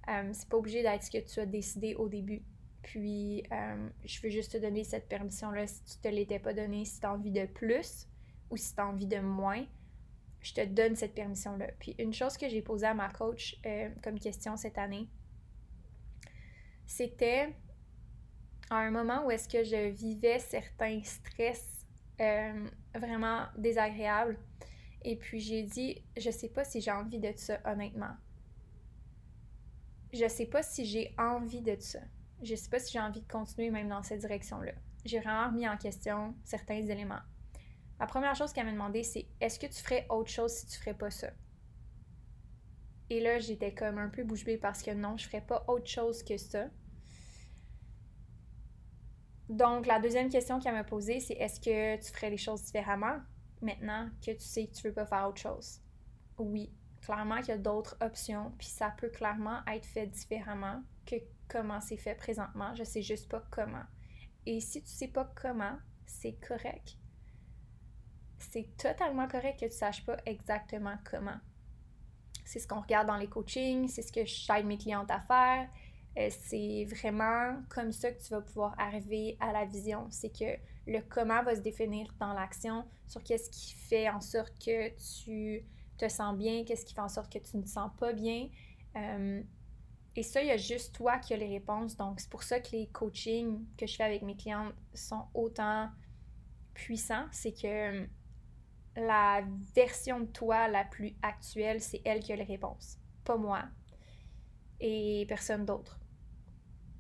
Euh, 0.09 0.31
c'est 0.33 0.49
pas 0.49 0.57
obligé 0.57 0.83
d'être 0.83 1.03
ce 1.03 1.11
que 1.11 1.19
tu 1.19 1.39
as 1.39 1.45
décidé 1.45 1.95
au 1.97 2.09
début. 2.09 2.43
Puis, 2.81 3.43
euh, 3.53 3.91
je 4.07 4.23
veux 4.23 4.31
juste 4.31 4.53
te 4.53 4.57
donner 4.57 4.85
cette 4.85 5.07
permission-là 5.07 5.67
si 5.67 5.85
tu 5.85 5.99
te 5.99 6.09
l'étais 6.09 6.39
pas 6.39 6.55
donnée, 6.55 6.87
si 6.87 6.99
tu 6.99 7.05
as 7.05 7.13
envie 7.13 7.31
de 7.31 7.45
plus 7.45 8.09
ou 8.49 8.57
si 8.57 8.75
tu 8.75 8.81
as 8.81 8.87
envie 8.87 9.07
de 9.07 9.19
moins, 9.19 9.67
je 10.41 10.55
te 10.55 10.65
donne 10.65 10.97
cette 10.97 11.15
permission-là. 11.15 11.67
Puis, 11.79 11.95
une 11.99 12.15
chose 12.15 12.39
que 12.39 12.49
j'ai 12.49 12.63
posée 12.63 12.87
à 12.87 12.95
ma 12.95 13.11
coach 13.11 13.61
euh, 13.67 13.91
comme 14.03 14.19
question 14.19 14.57
cette 14.57 14.79
année, 14.79 15.11
c'était 16.87 17.55
à 18.71 18.77
un 18.77 18.91
moment 18.91 19.27
où 19.27 19.31
est-ce 19.31 19.47
que 19.47 19.63
je 19.63 19.91
vivais 19.91 20.39
certains 20.39 21.03
stress 21.03 21.85
vraiment 22.95 23.45
désagréables. 23.59 24.39
Et 25.09 25.14
puis 25.14 25.38
j'ai 25.38 25.62
dit, 25.62 26.03
je 26.16 26.31
sais 26.33 26.49
pas 26.49 26.64
si 26.64 26.81
j'ai 26.81 26.90
envie 26.90 27.21
de 27.21 27.33
ça, 27.37 27.61
honnêtement. 27.64 28.11
Je 30.12 30.27
sais 30.27 30.47
pas 30.47 30.64
si 30.64 30.85
j'ai 30.85 31.14
envie 31.16 31.62
de 31.62 31.77
ça. 31.79 32.01
Je 32.42 32.57
sais 32.57 32.69
pas 32.69 32.81
si 32.81 32.92
j'ai 32.92 32.99
envie 32.99 33.21
de 33.21 33.29
continuer 33.29 33.71
même 33.71 33.88
dans 33.88 34.03
cette 34.03 34.19
direction-là. 34.19 34.73
J'ai 35.05 35.21
vraiment 35.21 35.47
remis 35.47 35.69
en 35.69 35.77
question 35.77 36.35
certains 36.42 36.85
éléments. 36.85 37.21
La 38.01 38.07
première 38.07 38.35
chose 38.35 38.53
qu'elle 38.53 38.66
m'a 38.66 38.73
demandé, 38.73 39.05
c'est 39.05 39.29
est-ce 39.40 39.61
que 39.61 39.69
tu 39.69 39.81
ferais 39.81 40.07
autre 40.11 40.29
chose 40.29 40.53
si 40.53 40.66
tu 40.66 40.77
ferais 40.77 40.95
pas 40.95 41.11
ça? 41.11 41.31
Et 43.09 43.21
là, 43.21 43.38
j'étais 43.38 43.73
comme 43.73 43.99
un 43.99 44.09
peu 44.09 44.25
bouche 44.25 44.45
parce 44.61 44.83
que 44.83 44.90
non, 44.90 45.16
je 45.16 45.29
ferais 45.29 45.40
pas 45.40 45.64
autre 45.69 45.87
chose 45.87 46.25
que 46.25 46.37
ça. 46.37 46.66
Donc, 49.49 49.87
la 49.87 50.01
deuxième 50.01 50.31
question 50.31 50.59
qu'elle 50.59 50.75
m'a 50.75 50.83
posée, 50.83 51.21
c'est 51.21 51.35
est-ce 51.35 51.61
que 51.61 52.05
tu 52.05 52.12
ferais 52.12 52.31
les 52.31 52.37
choses 52.37 52.64
différemment? 52.64 53.21
Maintenant 53.62 54.09
que 54.25 54.33
tu 54.33 54.40
sais 54.40 54.66
que 54.66 54.75
tu 54.75 54.88
veux 54.88 54.92
pas 54.92 55.07
faire 55.07 55.29
autre 55.29 55.40
chose? 55.40 55.81
Oui, 56.38 56.71
clairement 57.01 57.38
qu'il 57.38 57.49
y 57.49 57.53
a 57.53 57.59
d'autres 57.59 57.97
options, 58.01 58.53
puis 58.59 58.66
ça 58.66 58.95
peut 58.99 59.09
clairement 59.09 59.61
être 59.66 59.87
fait 59.87 60.07
différemment 60.07 60.83
que 61.07 61.16
comment 61.49 61.81
c'est 61.81 61.97
fait 61.97 62.14
présentement. 62.14 62.75
Je 62.75 62.85
sais 62.85 63.03
juste 63.03 63.29
pas 63.29 63.42
comment. 63.51 63.85
Et 64.45 64.61
si 64.61 64.83
tu 64.83 64.90
sais 64.90 65.09
pas 65.09 65.31
comment, 65.35 65.77
c'est 66.05 66.38
correct. 66.47 66.97
C'est 68.38 68.77
totalement 68.77 69.27
correct 69.29 69.61
que 69.61 69.66
tu 69.66 69.73
saches 69.77 70.05
pas 70.05 70.16
exactement 70.27 70.97
comment. 71.05 71.38
C'est 72.45 72.61
ce 72.61 72.69
qu'on 72.69 72.81
regarde 72.81 73.09
dans 73.09 73.16
les 73.16 73.29
coachings, 73.29 73.88
c'est 73.88 74.03
ce 74.03 74.12
que 74.12 74.25
j'aide 74.25 74.66
mes 74.66 74.79
clientes 74.79 75.11
à 75.11 75.21
faire. 75.21 75.69
Euh, 76.19 76.31
c'est 76.31 76.87
vraiment 76.88 77.61
comme 77.69 77.92
ça 77.92 78.12
que 78.12 78.23
tu 78.23 78.31
vas 78.31 78.40
pouvoir 78.40 78.75
arriver 78.79 79.37
à 79.40 79.53
la 79.53 79.64
vision. 79.64 80.07
C'est 80.11 80.31
que 80.31 80.57
le 80.87 81.01
comment 81.01 81.42
va 81.42 81.55
se 81.57 81.61
définir 81.61 82.14
dans 82.18 82.33
l'action 82.33 82.85
sur 83.07 83.22
qu'est-ce 83.22 83.51
qui 83.51 83.72
fait 83.72 84.09
en 84.09 84.20
sorte 84.20 84.59
que 84.59 84.90
tu 85.25 85.64
te 85.99 86.09
sens 86.09 86.37
bien, 86.37 86.64
qu'est-ce 86.64 86.85
qui 86.85 86.94
fait 86.94 87.01
en 87.01 87.09
sorte 87.09 87.33
que 87.33 87.38
tu 87.38 87.57
ne 87.57 87.62
te 87.62 87.68
sens 87.68 87.90
pas 87.99 88.12
bien. 88.12 88.49
Euh, 88.96 89.42
et 90.14 90.22
ça, 90.22 90.40
il 90.42 90.49
y 90.49 90.51
a 90.51 90.57
juste 90.57 90.94
toi 90.94 91.18
qui 91.18 91.35
as 91.35 91.37
les 91.37 91.49
réponses. 91.49 91.96
Donc, 91.96 92.20
c'est 92.20 92.31
pour 92.31 92.42
ça 92.42 92.61
que 92.61 92.72
les 92.72 92.87
coachings 92.87 93.66
que 93.77 93.87
je 93.87 93.96
fais 93.96 94.05
avec 94.05 94.22
mes 94.22 94.37
clientes 94.37 94.75
sont 94.94 95.25
autant 95.35 95.90
puissants. 96.72 97.27
C'est 97.33 97.53
que 97.53 98.07
la 98.96 99.42
version 99.75 100.20
de 100.20 100.27
toi 100.27 100.68
la 100.68 100.85
plus 100.85 101.14
actuelle, 101.22 101.81
c'est 101.81 102.01
elle 102.05 102.20
qui 102.20 102.33
a 102.33 102.37
les 102.37 102.44
réponses, 102.44 102.99
pas 103.25 103.37
moi 103.37 103.64
et 104.81 105.25
personne 105.29 105.64
d'autre. 105.64 105.99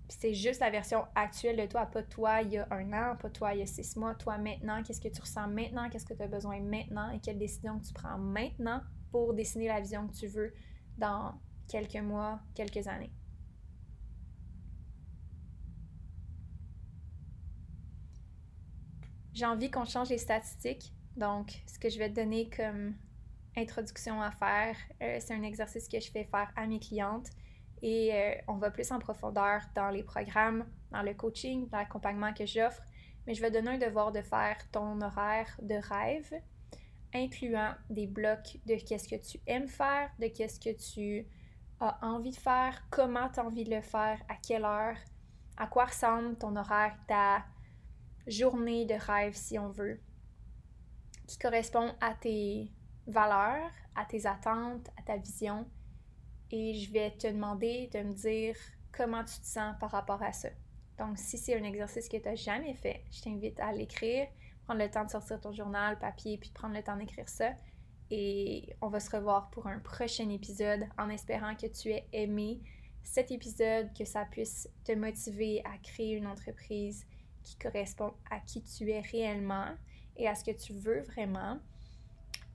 C'est 0.08 0.34
juste 0.34 0.60
la 0.60 0.70
version 0.70 1.04
actuelle 1.14 1.56
de 1.56 1.66
toi, 1.66 1.86
pas 1.86 2.02
toi 2.02 2.42
il 2.42 2.52
y 2.52 2.58
a 2.58 2.66
un 2.70 2.92
an, 2.92 3.16
pas 3.16 3.30
toi 3.30 3.54
il 3.54 3.60
y 3.60 3.62
a 3.62 3.66
six 3.66 3.96
mois, 3.96 4.14
toi 4.14 4.38
maintenant, 4.38 4.82
qu'est-ce 4.82 5.00
que 5.00 5.08
tu 5.08 5.20
ressens 5.20 5.48
maintenant, 5.48 5.88
qu'est-ce 5.90 6.06
que 6.06 6.14
tu 6.14 6.22
as 6.22 6.28
besoin 6.28 6.60
maintenant 6.60 7.10
et 7.10 7.20
quelle 7.20 7.38
décision 7.38 7.80
tu 7.80 7.92
prends 7.92 8.18
maintenant 8.18 8.82
pour 9.10 9.34
dessiner 9.34 9.68
la 9.68 9.80
vision 9.80 10.06
que 10.06 10.14
tu 10.14 10.26
veux 10.28 10.52
dans 10.96 11.34
quelques 11.68 11.96
mois, 11.96 12.40
quelques 12.54 12.86
années. 12.86 13.12
J'ai 19.32 19.46
envie 19.46 19.70
qu'on 19.70 19.84
change 19.84 20.08
les 20.08 20.18
statistiques. 20.18 20.94
Donc, 21.16 21.62
ce 21.66 21.78
que 21.78 21.90
je 21.90 21.98
vais 21.98 22.08
te 22.08 22.14
donner 22.14 22.48
comme 22.48 22.94
introduction 23.56 24.22
à 24.22 24.30
faire, 24.30 24.76
euh, 25.02 25.18
c'est 25.20 25.34
un 25.34 25.42
exercice 25.42 25.88
que 25.88 26.00
je 26.00 26.10
fais 26.10 26.24
faire 26.24 26.50
à 26.56 26.66
mes 26.66 26.78
clientes 26.78 27.28
et 27.82 28.14
euh, 28.14 28.34
on 28.48 28.54
va 28.54 28.70
plus 28.70 28.90
en 28.92 28.98
profondeur 28.98 29.60
dans 29.74 29.90
les 29.90 30.02
programmes, 30.02 30.66
dans 30.90 31.02
le 31.02 31.14
coaching, 31.14 31.68
dans 31.68 31.78
l'accompagnement 31.78 32.32
que 32.32 32.46
j'offre. 32.46 32.82
Mais 33.26 33.34
je 33.34 33.42
vais 33.42 33.50
donner 33.50 33.72
un 33.72 33.78
devoir 33.78 34.12
de 34.12 34.22
faire 34.22 34.56
ton 34.70 35.00
horaire 35.00 35.48
de 35.60 35.74
rêve, 35.74 36.32
incluant 37.14 37.74
des 37.90 38.06
blocs 38.06 38.58
de 38.66 38.76
qu'est-ce 38.76 39.08
que 39.08 39.16
tu 39.16 39.38
aimes 39.46 39.68
faire, 39.68 40.10
de 40.18 40.28
qu'est-ce 40.28 40.60
que 40.60 40.76
tu 40.76 41.26
as 41.80 41.98
envie 42.02 42.30
de 42.30 42.36
faire, 42.36 42.82
comment 42.90 43.28
tu 43.28 43.40
as 43.40 43.44
envie 43.44 43.64
de 43.64 43.74
le 43.74 43.82
faire, 43.82 44.20
à 44.28 44.36
quelle 44.36 44.64
heure, 44.64 44.96
à 45.56 45.66
quoi 45.66 45.86
ressemble 45.86 46.36
ton 46.36 46.56
horaire, 46.56 46.96
ta 47.06 47.44
journée 48.26 48.86
de 48.86 48.94
rêve, 48.94 49.34
si 49.34 49.58
on 49.58 49.70
veut, 49.70 50.00
qui 51.26 51.38
correspond 51.38 51.94
à 52.00 52.14
tes 52.14 52.72
valeurs, 53.06 53.70
à 53.94 54.04
tes 54.04 54.26
attentes, 54.26 54.88
à 54.96 55.02
ta 55.02 55.16
vision 55.16 55.66
et 56.50 56.74
je 56.74 56.92
vais 56.92 57.10
te 57.10 57.26
demander 57.26 57.88
de 57.92 58.00
me 58.02 58.14
dire 58.14 58.56
comment 58.92 59.24
tu 59.24 59.40
te 59.40 59.46
sens 59.46 59.74
par 59.78 59.90
rapport 59.90 60.22
à 60.22 60.32
ça. 60.32 60.48
Donc, 60.98 61.18
si 61.18 61.36
c'est 61.36 61.58
un 61.58 61.64
exercice 61.64 62.08
que 62.08 62.16
tu 62.16 62.24
n'as 62.24 62.36
jamais 62.36 62.74
fait, 62.74 63.02
je 63.10 63.22
t'invite 63.22 63.60
à 63.60 63.72
l'écrire, 63.72 64.26
prendre 64.64 64.80
le 64.80 64.90
temps 64.90 65.04
de 65.04 65.10
sortir 65.10 65.40
ton 65.40 65.52
journal, 65.52 65.98
papier, 65.98 66.38
puis 66.38 66.50
prendre 66.50 66.74
le 66.74 66.82
temps 66.82 66.96
d'écrire 66.96 67.28
ça. 67.28 67.50
Et 68.10 68.74
on 68.80 68.88
va 68.88 69.00
se 69.00 69.14
revoir 69.14 69.50
pour 69.50 69.66
un 69.66 69.78
prochain 69.80 70.30
épisode 70.30 70.86
en 70.96 71.10
espérant 71.10 71.54
que 71.56 71.66
tu 71.66 71.90
aies 71.90 72.06
aimé 72.12 72.60
cet 73.02 73.30
épisode, 73.30 73.92
que 73.96 74.04
ça 74.04 74.24
puisse 74.24 74.68
te 74.84 74.92
motiver 74.92 75.62
à 75.64 75.76
créer 75.78 76.14
une 76.14 76.26
entreprise 76.26 77.04
qui 77.42 77.56
correspond 77.56 78.12
à 78.30 78.40
qui 78.40 78.62
tu 78.62 78.90
es 78.90 79.00
réellement 79.00 79.68
et 80.16 80.26
à 80.26 80.34
ce 80.34 80.44
que 80.44 80.50
tu 80.50 80.72
veux 80.72 81.02
vraiment 81.02 81.58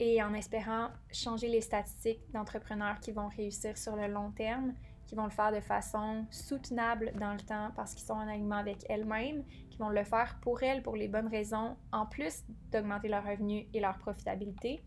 et 0.02 0.22
en 0.24 0.34
espérant 0.34 0.90
changer 1.12 1.48
les 1.48 1.62
statistiques 1.62 2.20
d'entrepreneurs 2.34 3.00
qui 3.00 3.12
vont 3.12 3.28
réussir 3.28 3.78
sur 3.78 3.96
le 3.96 4.08
long 4.08 4.32
terme, 4.32 4.74
qui 5.06 5.14
vont 5.14 5.26
le 5.26 5.30
faire 5.30 5.52
de 5.52 5.60
façon 5.60 6.26
soutenable 6.32 7.14
dans 7.20 7.34
le 7.34 7.40
temps 7.40 7.70
parce 7.76 7.94
qu'ils 7.94 8.08
sont 8.08 8.16
en 8.16 8.28
alignement 8.28 8.56
avec 8.56 8.84
elles-mêmes, 8.90 9.44
qui 9.70 9.78
vont 9.78 9.90
le 9.90 10.04
faire 10.04 10.40
pour 10.42 10.64
elles 10.64 10.82
pour 10.82 10.96
les 10.96 11.08
bonnes 11.08 11.28
raisons, 11.28 11.78
en 11.92 12.08
plus 12.08 12.44
d'augmenter 12.72 13.10
leurs 13.10 13.24
revenus 13.24 13.68
et 13.76 13.80
leur 13.80 14.00
profitabilité. 14.00 14.84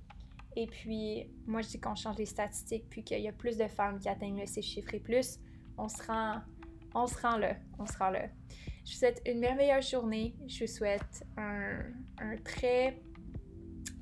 Et 0.56 0.66
puis, 0.66 1.30
moi, 1.46 1.62
je 1.62 1.68
dis 1.68 1.80
qu'on 1.80 1.94
change 1.94 2.18
les 2.18 2.26
statistiques, 2.26 2.88
puis 2.90 3.04
qu'il 3.04 3.20
y 3.20 3.28
a 3.28 3.32
plus 3.32 3.56
de 3.56 3.68
femmes 3.68 4.00
qui 4.00 4.08
atteignent 4.08 4.40
le 4.40 4.46
chiffres 4.46 4.62
chiffré 4.62 4.98
plus, 4.98 5.38
on 5.78 5.88
se 5.88 6.02
rend, 6.02 6.40
on 6.92 7.06
se 7.06 7.20
rend 7.20 7.36
là, 7.36 7.54
on 7.78 7.86
se 7.86 7.96
rend 7.98 8.10
là. 8.10 8.26
Je 8.84 8.92
vous 8.92 8.98
souhaite 8.98 9.22
une 9.26 9.38
merveilleuse 9.38 9.90
journée. 9.90 10.34
Je 10.48 10.64
vous 10.64 10.70
souhaite 10.70 11.24
un, 11.36 11.78
un 12.18 12.36
très 12.38 13.00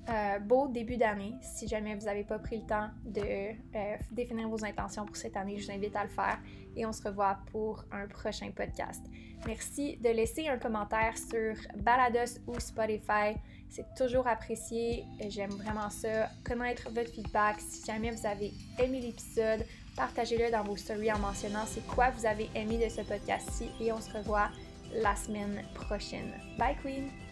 euh, 0.09 0.39
beau 0.41 0.69
début 0.69 0.97
d'année. 0.97 1.35
Si 1.43 1.69
jamais 1.69 1.95
vous 1.95 2.07
n'avez 2.07 2.25
pas 2.25 2.39
pris 2.39 2.59
le 2.59 2.67
temps 2.67 2.89
de 3.05 3.21
euh, 3.21 3.97
définir 4.11 4.49
vos 4.49 4.65
intentions 4.65 5.07
pour 5.07 5.17
cette 5.17 5.37
année, 5.37 5.59
je 5.59 5.67
vous 5.67 5.73
invite 5.73 5.95
à 5.95 6.03
le 6.03 6.11
faire 6.11 6.39
et 6.75 6.85
on 6.85 6.93
se 6.93 7.03
revoit 7.03 7.39
pour 7.53 7.85
un 7.93 8.07
prochain 8.09 8.51
podcast. 8.51 9.03
Merci 9.47 9.97
de 9.99 10.09
laisser 10.09 10.49
un 10.49 10.59
commentaire 10.59 11.15
sur 11.17 11.55
Balados 11.77 12.41
ou 12.47 12.59
Spotify. 12.59 13.37
C'est 13.69 13.87
toujours 13.97 14.27
apprécié. 14.27 15.05
J'aime 15.29 15.51
vraiment 15.51 15.91
ça. 15.91 16.29
Connaître 16.45 16.91
votre 16.91 17.11
feedback. 17.11 17.61
Si 17.61 17.85
jamais 17.85 18.11
vous 18.11 18.27
avez 18.27 18.53
aimé 18.79 19.01
l'épisode, 19.01 19.65
partagez-le 19.97 20.51
dans 20.51 20.65
vos 20.65 20.77
stories 20.77 21.13
en 21.13 21.19
mentionnant 21.19 21.65
c'est 21.67 21.87
quoi 21.87 22.11
vous 22.11 22.27
avez 22.27 22.49
aimé 22.55 22.79
de 22.85 22.89
ce 22.89 23.03
podcast-ci 23.03 23.71
et 23.81 23.93
on 23.93 24.01
se 24.01 24.11
revoit 24.13 24.51
la 24.95 25.15
semaine 25.17 25.63
prochaine. 25.75 26.33
Bye 26.59 26.77
Queen! 26.83 27.32